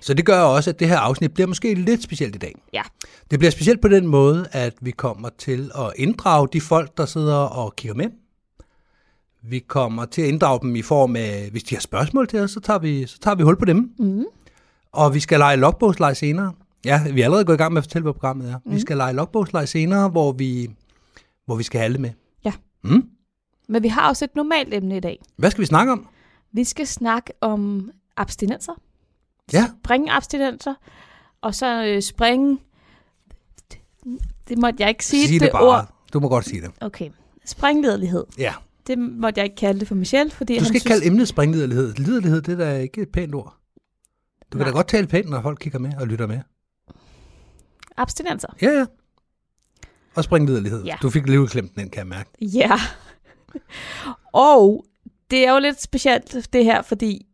[0.00, 2.54] Så det gør også, at det her afsnit bliver måske lidt specielt i dag.
[2.72, 2.82] Ja.
[3.30, 7.06] Det bliver specielt på den måde, at vi kommer til at inddrage de folk, der
[7.06, 8.06] sidder og kigger med.
[9.42, 12.50] Vi kommer til at inddrage dem i form af, hvis de har spørgsmål til os,
[12.50, 13.92] så tager vi, så tager vi hul på dem.
[13.98, 14.24] Mm.
[14.92, 16.52] Og vi skal lege logbogsleg senere.
[16.84, 18.58] Ja, vi er allerede gået i gang med at fortælle, hvad programmet er.
[18.64, 18.74] Mm.
[18.74, 20.70] Vi skal lege logbogsleg senere, hvor vi,
[21.46, 22.10] hvor vi skal have alle med.
[22.44, 22.52] Ja.
[22.84, 23.02] Mm.
[23.68, 25.22] Men vi har også et normalt emne i dag.
[25.36, 26.06] Hvad skal vi snakke om?
[26.52, 28.72] Vi skal snakke om abstinenser.
[29.52, 29.66] Ja.
[29.84, 30.74] Springe abstinenser.
[31.42, 32.58] Og så øh, springe...
[34.48, 35.62] Det måtte jeg ikke sige, Sig det, bare.
[35.62, 35.94] ord.
[36.12, 36.70] Du må godt sige det.
[36.80, 37.10] Okay.
[37.44, 38.24] Springlederlighed.
[38.38, 38.52] Ja.
[38.86, 41.06] Det måtte jeg ikke kalde det for Michel, fordi Du han skal ikke synes, kalde
[41.06, 41.94] emnet springlederlighed.
[41.94, 43.57] Liderlighed, det er da ikke et pænt ord.
[44.52, 44.70] Du kan Nej.
[44.70, 46.40] da godt tale pænt, når folk kigger med og lytter med.
[47.96, 48.48] abstinenser.
[48.62, 48.86] Ja, ja.
[50.14, 50.84] Og springlederlighed.
[50.84, 50.96] Ja.
[51.02, 52.30] Du fik lige udklemt den, kan jeg mærke.
[52.40, 52.70] Ja.
[54.32, 54.84] og
[55.30, 57.26] det er jo lidt specielt det her, fordi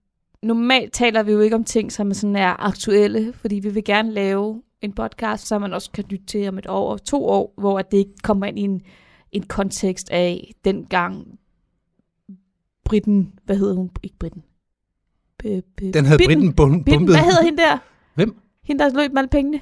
[0.43, 3.85] normalt taler vi jo ikke om ting, som er sådan er aktuelle, fordi vi vil
[3.85, 7.25] gerne lave en podcast, som man også kan lytte til om et år og to
[7.27, 8.83] år, hvor det ikke kommer ind i en,
[9.33, 11.39] en kontekst af dengang
[12.85, 13.91] Britten, hvad hedder hun?
[14.03, 14.43] Ikke Britten.
[15.45, 16.27] Den havde Bitten.
[16.27, 17.15] Britten bum- Bitten, bumpet.
[17.17, 17.79] hvad hedder hende der?
[18.15, 18.37] Hvem?
[18.65, 19.61] Hende, der løb med alle pengene?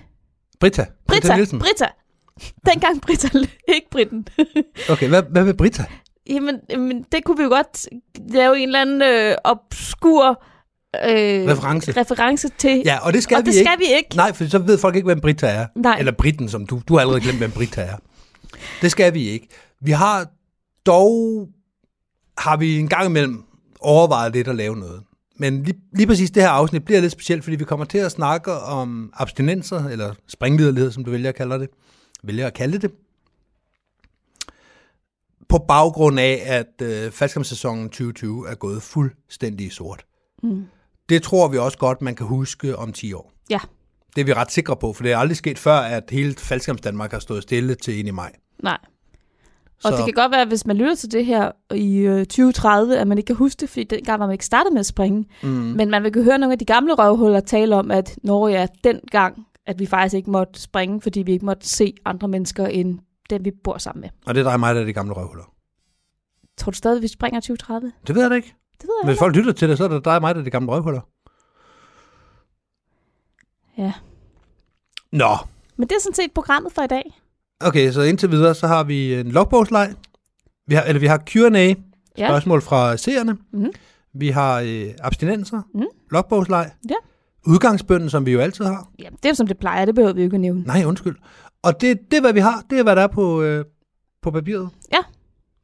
[0.60, 0.86] Britta.
[1.08, 1.34] Britta.
[1.36, 1.58] Nielsen.
[1.58, 1.86] Britta.
[2.66, 3.28] Dengang Britta,
[3.68, 4.26] ikke Britten.
[4.92, 5.84] Okay, hvad, hvad med Britta?
[6.30, 7.88] Jamen, jamen, det kunne vi jo godt
[8.32, 10.44] lave en eller anden øh, obskur
[11.08, 11.92] øh, Reference.
[12.00, 12.82] reference til.
[12.84, 13.70] Ja, og det skal og vi det ikke.
[13.70, 14.16] skal vi ikke.
[14.16, 15.66] Nej, for så ved folk ikke, hvem Britta er.
[15.76, 15.96] Nej.
[15.98, 16.80] Eller Britten, som du.
[16.88, 17.96] Du har allerede glemt, hvem Britta er.
[18.82, 19.48] Det skal vi ikke.
[19.80, 20.26] Vi har
[20.86, 21.48] dog,
[22.38, 23.42] har vi en gang imellem
[23.80, 25.02] overvejet lidt at lave noget.
[25.42, 28.12] Men lige, lige præcis det her afsnit bliver lidt specielt, fordi vi kommer til at
[28.12, 31.68] snakke om abstinenser, eller springliderlighed, som du vælger at kalde det.
[32.22, 32.90] Vælger at kalde det.
[35.48, 40.04] På baggrund af, at øh, faldskærmssæsonen 2020 er gået fuldstændig sort.
[40.42, 40.64] Mm.
[41.08, 43.32] Det tror vi også godt, man kan huske om 10 år.
[43.50, 43.58] Ja.
[44.14, 46.80] Det er vi ret sikre på, for det er aldrig sket før, at hele faldskærms
[46.80, 48.32] Danmark har stået stille til ind i maj.
[48.62, 48.78] Nej.
[49.84, 52.26] Og Så- det kan godt være, at hvis man lytter til det her i øh,
[52.26, 54.86] 2030, at man ikke kan huske det, fordi dengang var man ikke startet med at
[54.86, 55.24] springe.
[55.42, 55.48] Mm.
[55.48, 58.66] Men man vil kunne høre nogle af de gamle røvhuller tale om, at når ja,
[58.84, 62.98] dengang, at vi faktisk ikke måtte springe, fordi vi ikke måtte se andre mennesker end
[63.30, 64.08] dem, vi bor sammen med.
[64.26, 65.44] Og det er dig og mig, der er de gamle røvhuller.
[66.58, 67.92] Tror du stadig, vi springer i 2030?
[68.06, 68.54] Det ved jeg da ikke.
[68.72, 70.34] Det ved jeg Men hvis folk lytter til det, så er det dig og mig,
[70.34, 71.00] der er de gamle røvhuller.
[73.78, 73.92] Ja.
[75.12, 75.36] Nå,
[75.76, 77.20] Men det er sådan set programmet for i dag.
[77.66, 79.94] Okay, så indtil videre, så har vi en logbogsleg.
[80.66, 81.74] Vi har, eller vi har Q&A,
[82.18, 82.28] Ja.
[82.28, 83.36] spørgsmål fra seerne.
[83.52, 83.70] Mhm.
[84.14, 85.86] Vi har øh, abstinenser, Mhm.
[86.10, 86.70] logbogsleg.
[86.90, 86.94] Ja.
[87.46, 88.88] Udgangsbønden, som vi jo altid har.
[89.02, 90.62] Ja, det er som det plejer, det behøver vi jo ikke at nævne.
[90.62, 91.16] Nej, undskyld.
[91.62, 92.64] Og det, det er, hvad vi har.
[92.70, 93.64] Det er, hvad der er på, øh,
[94.22, 94.68] på papiret.
[94.92, 94.98] Ja.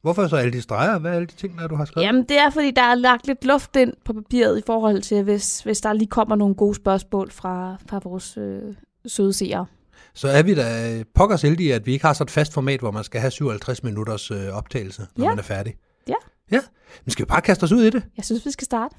[0.01, 0.99] Hvorfor så alle de streger?
[0.99, 2.05] Hvad er alle de ting, der du har skrevet?
[2.07, 5.23] Jamen, det er, fordi der er lagt lidt luft ind på papiret i forhold til,
[5.23, 8.61] hvis, hvis der lige kommer nogle gode spørgsmål fra, fra vores øh,
[9.07, 9.65] søde seere.
[10.13, 12.91] Så er vi da pokkers heldige, at vi ikke har så et fast format, hvor
[12.91, 15.29] man skal have 57 minutters øh, optagelse, når Ja.
[15.29, 15.75] man er færdig.
[16.07, 16.13] Ja.
[16.51, 16.59] Ja,
[17.05, 18.03] men skal vi bare kaste os ud i det?
[18.17, 18.95] Jeg synes, vi skal starte.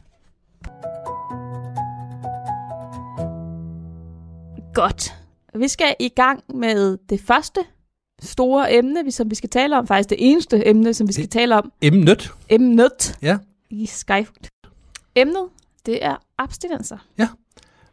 [4.75, 5.17] Godt.
[5.55, 7.61] Vi skal i gang med det første
[8.23, 9.87] store emne, som vi skal tale om.
[9.87, 11.73] Faktisk det eneste emne, som vi skal Det- tale om.
[11.83, 12.33] Emnet.
[12.49, 13.39] Emnet Ja.
[13.71, 14.49] i Skyfoot.
[15.15, 15.49] Emnet,
[15.87, 16.99] det er abstinenser.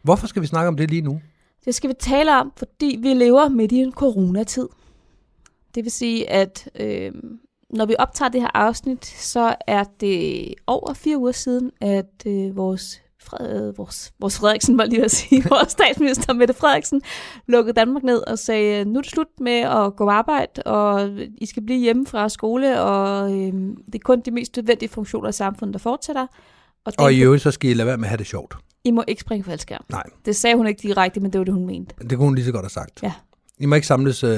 [0.02, 1.22] Hvorfor skal vi snakke om det lige nu?
[1.68, 4.68] Det skal vi tale om, fordi vi lever midt i en coronatid.
[5.76, 7.12] Det vil sige, at øh,
[7.70, 12.58] når vi optager det her afsnit, så er det over fire uger siden, at øh,
[12.58, 17.02] vores, Fred, vores, vores Frederiksen, var lige at sige, vores statsminister Mette Frederiksen,
[17.48, 21.10] lukkede Danmark ned og sagde, nu er det slut med at gå på arbejde, og
[21.38, 23.54] I skal blive hjemme fra skole, og øh,
[23.86, 26.28] det er kun de mest nødvendige funktioner i samfundet, der fortsætter.
[26.86, 28.56] Og, Og i øvrigt, så skal I lade være med at have det sjovt.
[28.88, 29.84] I må ikke springe faldskærm.
[29.90, 31.96] Nej, Det sagde hun ikke direkte, men det var det, hun mente.
[32.00, 33.04] det kunne hun lige så godt have sagt.
[33.04, 33.14] Ja.
[33.60, 34.30] I må ikke samles øh,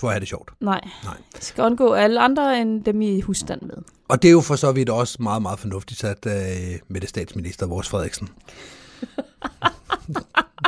[0.00, 0.50] for at have det sjovt.
[0.60, 0.80] Nej.
[1.04, 1.14] Nej.
[1.34, 3.74] Jeg skal undgå alle andre end dem i husstand med.
[4.08, 6.32] Og det er jo for så vidt også meget, meget fornuftigt sat øh,
[6.88, 8.28] med det statsminister, vores Frederiksen.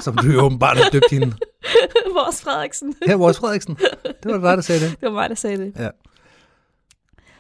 [0.03, 1.27] Som du jo åbenbart har døbt hende.
[2.25, 2.95] Vores Frederiksen.
[3.07, 3.77] Her, vores Frederiksen.
[4.23, 4.91] Det var dig, der sagde det.
[5.01, 5.91] Det var mig, der sagde det.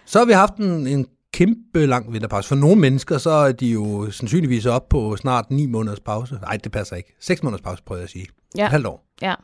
[0.04, 2.48] Så har vi haft en, en kæmpe lang vinterpause.
[2.48, 6.38] For nogle mennesker, så er de jo sandsynligvis op på snart 9 måneders pause.
[6.42, 7.16] Nej, det passer ikke.
[7.20, 8.26] 6 måneders pause, prøver jeg at sige.
[8.56, 8.64] Ja.
[8.64, 9.06] Et halvt år.
[9.22, 9.34] Ja.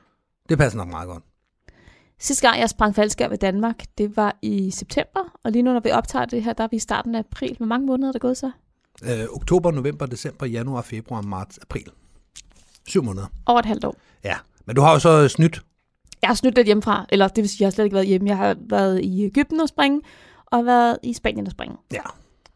[0.49, 1.22] Det passer nok meget godt.
[2.20, 5.20] Sidste gang, jeg sprang faldskærm i Danmark, det var i september.
[5.45, 7.57] Og lige nu, når vi optager det her, der er vi i starten af april.
[7.57, 8.51] Hvor mange måneder er der gået så?
[9.05, 11.86] Øh, oktober, november, december, januar, februar, marts, april.
[12.88, 13.26] Syv måneder.
[13.47, 13.97] Over et halvt år.
[14.24, 14.36] Ja,
[14.66, 15.62] men du har jo så snydt.
[16.22, 17.07] Jeg har snydt lidt hjemmefra.
[17.09, 18.28] Eller det vil sige, jeg har slet ikke været hjemme.
[18.28, 20.01] Jeg har været i Ægypten og springe,
[20.51, 21.76] og været i Spanien og springe.
[21.92, 22.03] Ja.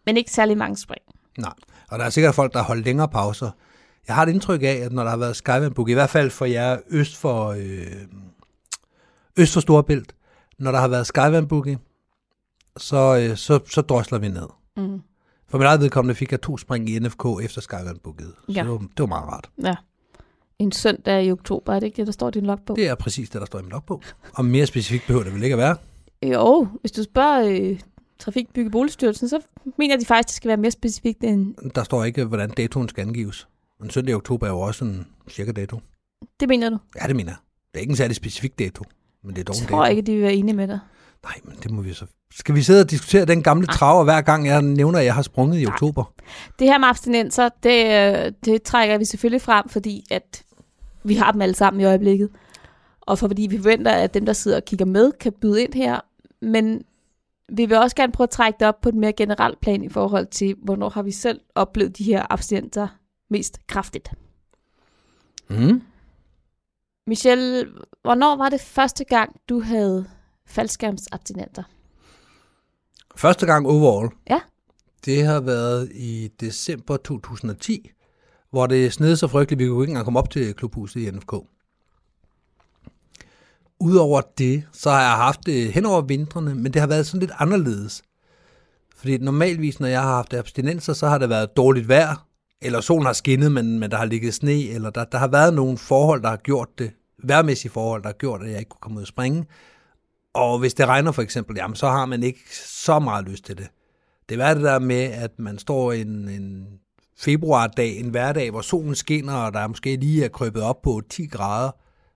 [0.07, 1.03] Men ikke særlig mange spring.
[1.39, 1.53] Nej,
[1.91, 3.51] og der er sikkert folk, der har holdt længere pauser.
[4.09, 6.45] Jeg har et indtryk af, at når der har været Skyvandbook, i hvert fald for
[6.45, 7.87] jer øst for, øh,
[9.37, 10.15] øst for Storebælt,
[10.59, 11.81] når der har været Skyvandbooking,
[12.77, 14.49] så, øh, så, så drosler vi ned.
[14.77, 15.01] Mm.
[15.49, 18.33] For mit eget vedkommende fik jeg to spring i NFK efter Skyvandbooket.
[18.47, 18.63] Så Ja.
[18.63, 19.51] det, var, det var meget rart.
[19.63, 19.75] Ja.
[20.59, 22.77] En søndag i oktober, er det ikke det, der står i din logbog?
[22.77, 24.03] Det er præcis det, der står i min logbog.
[24.35, 25.77] Og mere specifikt behøver det vel ikke at være.
[26.33, 27.81] Jo, hvis du spørger øh,
[28.19, 29.41] Trafik, Bygge, Boligstyrelsen, så
[29.79, 31.55] mener de faktisk, det skal være mere specifikt end...
[31.75, 33.49] Der står ikke, hvordan datoen skal angives.
[33.85, 35.81] En søndag i oktober er jo også en cirka dato.
[36.41, 36.79] Det mener du?
[37.03, 37.37] Ja, det mener jeg.
[37.73, 38.85] Det er ikke en særlig specifik dato,
[39.25, 39.77] men det er dog en Jeg dato.
[39.77, 40.79] tror ikke, de vil være enige med dig.
[41.25, 42.07] Nej, men det må vi så...
[42.35, 45.23] Skal vi sidde og diskutere den gamle traver, hver gang jeg nævner, at jeg har
[45.23, 46.05] sprunget i oktober?
[46.59, 47.85] Det her med abstinenser, det,
[48.27, 50.45] øh, det trækker vi selvfølgelig frem, fordi at
[51.05, 52.29] vi har dem alle sammen i øjeblikket.
[53.01, 55.75] Og for fordi vi forventer, at dem, der sidder og kigger med, kan byde ind
[55.75, 56.01] her.
[56.45, 56.85] Men
[57.49, 59.89] vi vil også gerne prøve at trække det op på et mere generelt plan i
[59.89, 62.89] forhold til, hvornår har vi selv oplevet de her abstinenser
[63.31, 64.11] mest kraftigt.
[65.51, 65.83] Mm.
[67.07, 67.67] Michelle,
[68.03, 70.07] hvornår var det første gang, du havde
[70.47, 71.63] faldskærmsabstinenter?
[73.17, 74.11] Første gang overall.
[74.31, 74.41] Ja.
[75.05, 77.91] Det har været i december 2010,
[78.51, 81.33] hvor det sned så frygteligt, vi kunne ikke engang komme op til klubhuset i NFK.
[83.85, 87.21] Udover det, så har jeg haft det hen over vintrene, men det har været sådan
[87.21, 88.03] lidt anderledes.
[88.97, 92.27] Fordi normalvis, når jeg har haft abstinenser, så har det været dårligt vejr,
[92.63, 95.55] eller solen har skinnet, men, men der har ligget sne, eller der, der har været
[95.55, 96.91] nogle forhold, der har gjort det,
[97.25, 99.47] værmæssige forhold, der har gjort, at jeg ikke kunne komme ud og springe.
[100.35, 103.59] Og hvis det regner for eksempel, jamen, så har man ikke så meget lyst til
[103.59, 103.69] det.
[104.29, 106.67] Det er det der med, at man står en, en
[107.19, 111.03] februardag, en hverdag, hvor solen skinner, og der er måske lige er krøbet op på
[111.11, 111.71] 10 grader,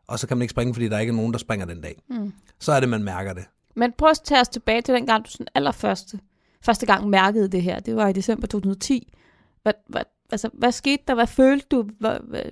[0.09, 2.03] og så kan man ikke springe, fordi der ikke er nogen, der springer den dag.
[2.11, 2.33] Mm.
[2.59, 3.45] Så er det, man mærker det.
[3.77, 6.19] Men prøv at tage os tilbage til den gang, du sådan allerførste
[6.65, 7.81] første gang mærkede det her.
[7.81, 9.13] Det var i december 2010.
[9.63, 10.03] Hvad, hvad,
[10.33, 11.15] altså, hvad skete der?
[11.15, 11.89] Hvad følte du?
[12.01, 12.43] Hvad, hvad,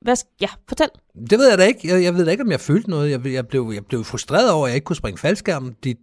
[0.00, 0.88] hvad, ja, fortæl.
[1.30, 1.88] Det ved jeg da ikke.
[1.88, 3.10] Jeg, jeg ved da ikke, om jeg følte noget.
[3.10, 5.74] Jeg, jeg, blev, jeg blev frustreret over, at jeg ikke kunne springe faldskærm.
[5.84, 5.94] De,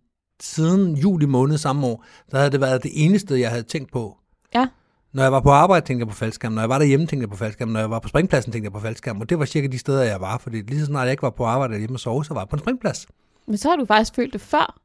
[0.42, 4.18] siden juli måned samme år, der havde det været det eneste, jeg havde tænkt på.
[4.56, 4.68] Ja.
[5.14, 6.52] Når jeg var på arbejde, tænkte jeg på faldskærm.
[6.52, 7.68] Når jeg var derhjemme, tænkte jeg på faldskærm.
[7.70, 9.22] Når jeg var på springpladsen, tænkte jeg på faldskærm.
[9.22, 10.38] Og det var cirka de steder, jeg var.
[10.38, 12.50] Fordi lige så snart jeg ikke var på arbejde hjemme og sove, så var jeg
[12.50, 13.08] på en springplads.
[13.48, 14.80] Men så har du faktisk følt det før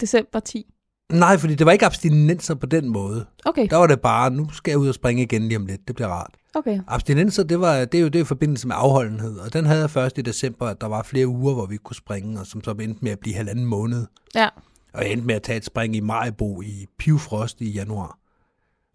[0.00, 0.74] december 10.
[1.12, 3.26] Nej, fordi det var ikke abstinenser på den måde.
[3.44, 5.88] Okay, Der var det bare, nu skal jeg ud og springe igen lige om lidt.
[5.88, 6.34] Det bliver rart.
[6.54, 6.80] okay.
[6.88, 9.38] Abstinenser, det, var, det er jo det er i forbindelse med afholdenhed.
[9.38, 11.96] Og den havde jeg først i december, at der var flere uger, hvor vi kunne
[11.96, 14.06] springe, og som så endte med at blive halvanden måned.
[14.34, 14.48] Ja,
[14.94, 18.18] Og jeg endte med at tage et spring i Majbo i pivfrost i januar.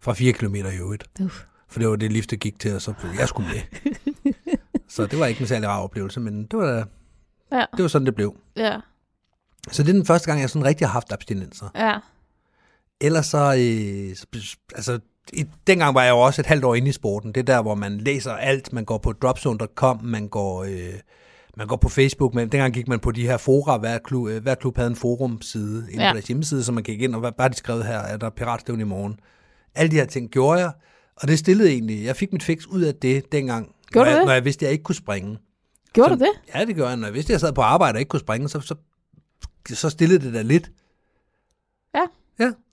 [0.06, 1.04] Fra 4 km i øvrigt.
[1.20, 1.42] Uff.
[1.68, 3.60] For det var det liftet gik til, og så blev jeg skulle med.
[4.88, 6.88] så det var ikke en særlig rar oplevelse, men det var,
[7.52, 8.36] ja, det var sådan, det blev.
[8.56, 8.76] ja,
[9.72, 11.68] Så det er den første gang, jeg sådan rigtig har haft abstinenser.
[11.74, 11.98] ja.
[13.00, 14.98] Ellers så, øh, så- altså,
[15.32, 17.32] i, dengang var jeg jo også et halvt år inde i sporten.
[17.34, 18.72] Det er der, hvor man læser alt.
[18.72, 20.94] Man går på dropzone.com, man går, øh,
[21.56, 23.78] man går på Facebook, men dengang gik man på de her fora.
[23.78, 26.10] Hver klub, øh, hver klub havde en forumside inde Ja.
[26.10, 28.80] på deres hjemmeside, så man gik ind, og bare de skrev her, er der piratstævn
[28.80, 29.20] i morgen.
[29.76, 30.72] Alle de her ting gjorde jeg,
[31.16, 32.04] og det stillede egentlig.
[32.04, 34.26] Jeg fik mit fix ud af det dengang, Gjorde når, jeg, det?
[34.26, 35.38] når jeg vidste, at jeg ikke kunne springe.
[35.92, 36.54] Gjorde så, du det?
[36.54, 36.96] Ja, det gjorde jeg.
[36.96, 38.74] Når jeg vidste, at jeg sad på arbejde og ikke kunne springe, så, så,
[39.68, 40.70] så stillede det da lidt.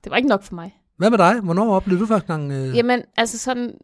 [0.03, 0.79] Det var ikke nok for mig.
[0.97, 1.39] Hvad med dig?
[1.39, 2.51] Hvornår oplevede du første gang?
[2.51, 2.77] Øh...
[2.77, 3.77] Jamen, altså sådan,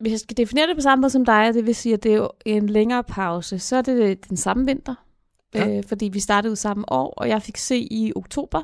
[0.00, 2.14] hvis jeg skal definere det på samme måde som dig, det vil sige, at det
[2.14, 4.94] er en længere pause, så er det den samme vinter.
[5.54, 5.68] Ja.
[5.68, 5.78] Ja.
[5.78, 8.62] Øh, fordi vi startede samme år, og jeg fik se i oktober.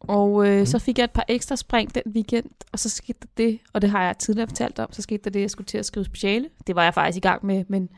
[0.00, 0.66] Og øh, mm.
[0.66, 3.82] så fik jeg et par ekstra spring den weekend, og så skete der det, og
[3.82, 6.04] det har jeg tidligere fortalt om, så skete der det, jeg skulle til at skrive
[6.04, 6.48] speciale.
[6.66, 7.88] Det var jeg faktisk i gang med, men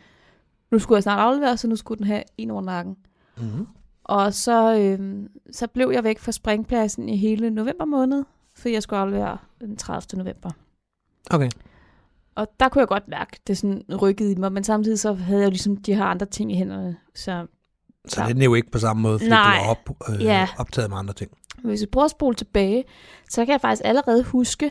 [0.71, 2.97] nu skulle jeg snart aflevere, så nu skulle den have en over nakken.
[3.37, 3.67] Mm-hmm.
[4.05, 8.25] Og så, øh, så blev jeg væk fra springpladsen i hele november måned,
[8.57, 10.19] fordi jeg skulle aflevere den 30.
[10.19, 10.51] november.
[11.31, 11.51] Okay.
[12.35, 15.41] Og der kunne jeg godt mærke, det sådan rykkede i mig, men samtidig så havde
[15.41, 16.97] jeg jo ligesom de her andre ting i hænderne.
[17.15, 17.47] Så
[18.09, 18.29] Så Ja.
[18.29, 19.57] det er jo ikke på samme måde, fordi Nej.
[19.59, 20.49] du er op, øh, Ja.
[20.59, 21.31] optaget med andre ting.
[21.65, 22.85] Hvis vi prøver at spole tilbage,
[23.31, 24.71] så kan jeg faktisk allerede huske,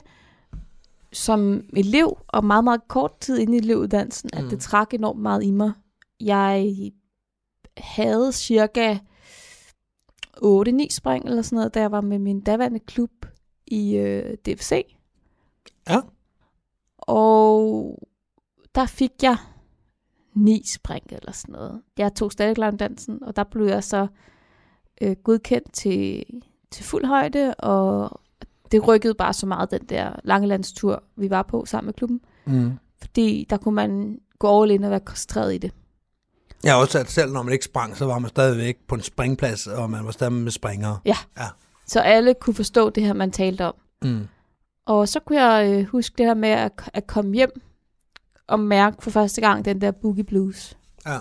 [1.13, 4.49] som elev, og meget, meget kort tid inde i elevuddannelsen, at Mm.
[4.49, 5.71] det trak enormt meget i mig.
[6.19, 6.75] Jeg
[7.77, 8.97] havde cirka
[10.37, 13.11] 8-9 spring eller sådan noget, da jeg var med min daværende klub
[13.67, 14.85] i øh, DFC.
[15.89, 15.99] Ja.
[16.97, 17.97] Og
[18.75, 19.37] der fik jeg
[20.33, 21.81] ni spring eller sådan noget.
[21.97, 24.07] Jeg tog stadig dansen, og der blev jeg så
[25.01, 26.25] øh, godkendt til,
[26.71, 28.19] til fuld højde, og
[28.71, 32.21] det rykkede bare så meget, den der langelandstur, vi var på sammen med klubben.
[32.45, 32.71] Mm.
[33.01, 35.71] Fordi der kunne man gå all in og være koncentreret i det.
[36.63, 39.01] Jeg har også at selv når man ikke sprang, så var man stadigvæk på en
[39.01, 40.99] springplads, og man var stadig med springere.
[41.85, 43.73] Så alle kunne forstå det her, man talte om.
[44.01, 44.27] Mm.
[44.85, 47.61] Og så kunne jeg øh, huske det her med at, at komme hjem
[48.47, 50.77] og mærke for første gang den der boogie blues.
[51.05, 51.19] Ja.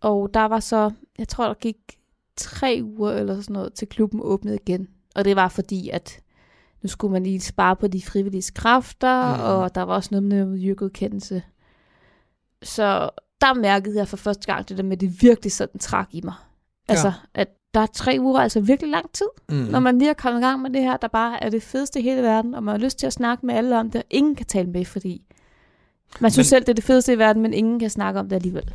[0.00, 1.76] Og der var så, jeg tror der gik
[2.42, 4.88] tre uger eller sådan noget, til klubben åbnede igen.
[5.14, 6.20] Og det var fordi, at
[6.82, 9.42] nu skulle man lige spare på de frivillige kræfter, mm.
[9.42, 11.42] og der var også noget med miljøgodkendelse.
[12.62, 16.08] Så der mærkede jeg for første gang det der med, at det virkelig sådan trak
[16.12, 16.34] i mig.
[16.88, 17.12] Altså, Ja.
[17.34, 19.54] at der er tre uger, altså virkelig lang tid, Mm.
[19.56, 22.00] når man lige er kommet i gang med det her, der bare er det fedeste
[22.00, 24.06] i hele verden, og man har lyst til at snakke med alle om det, og
[24.10, 25.22] ingen kan tale med, fordi
[26.20, 28.28] man synes Men- selv, det er det fedeste i verden, men ingen kan snakke om
[28.28, 28.74] det alligevel.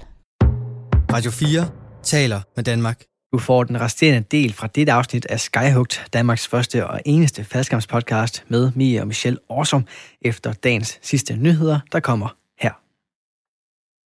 [1.14, 1.70] Radio 4
[2.04, 3.04] taler med Danmark.
[3.32, 8.44] Du får den resterende del fra dette afsnit af Skyhugt, Danmarks første og eneste faldskabspodcast
[8.48, 9.86] med Mia og Michelle Årsom
[10.22, 12.36] efter dagens sidste nyheder, der kommer.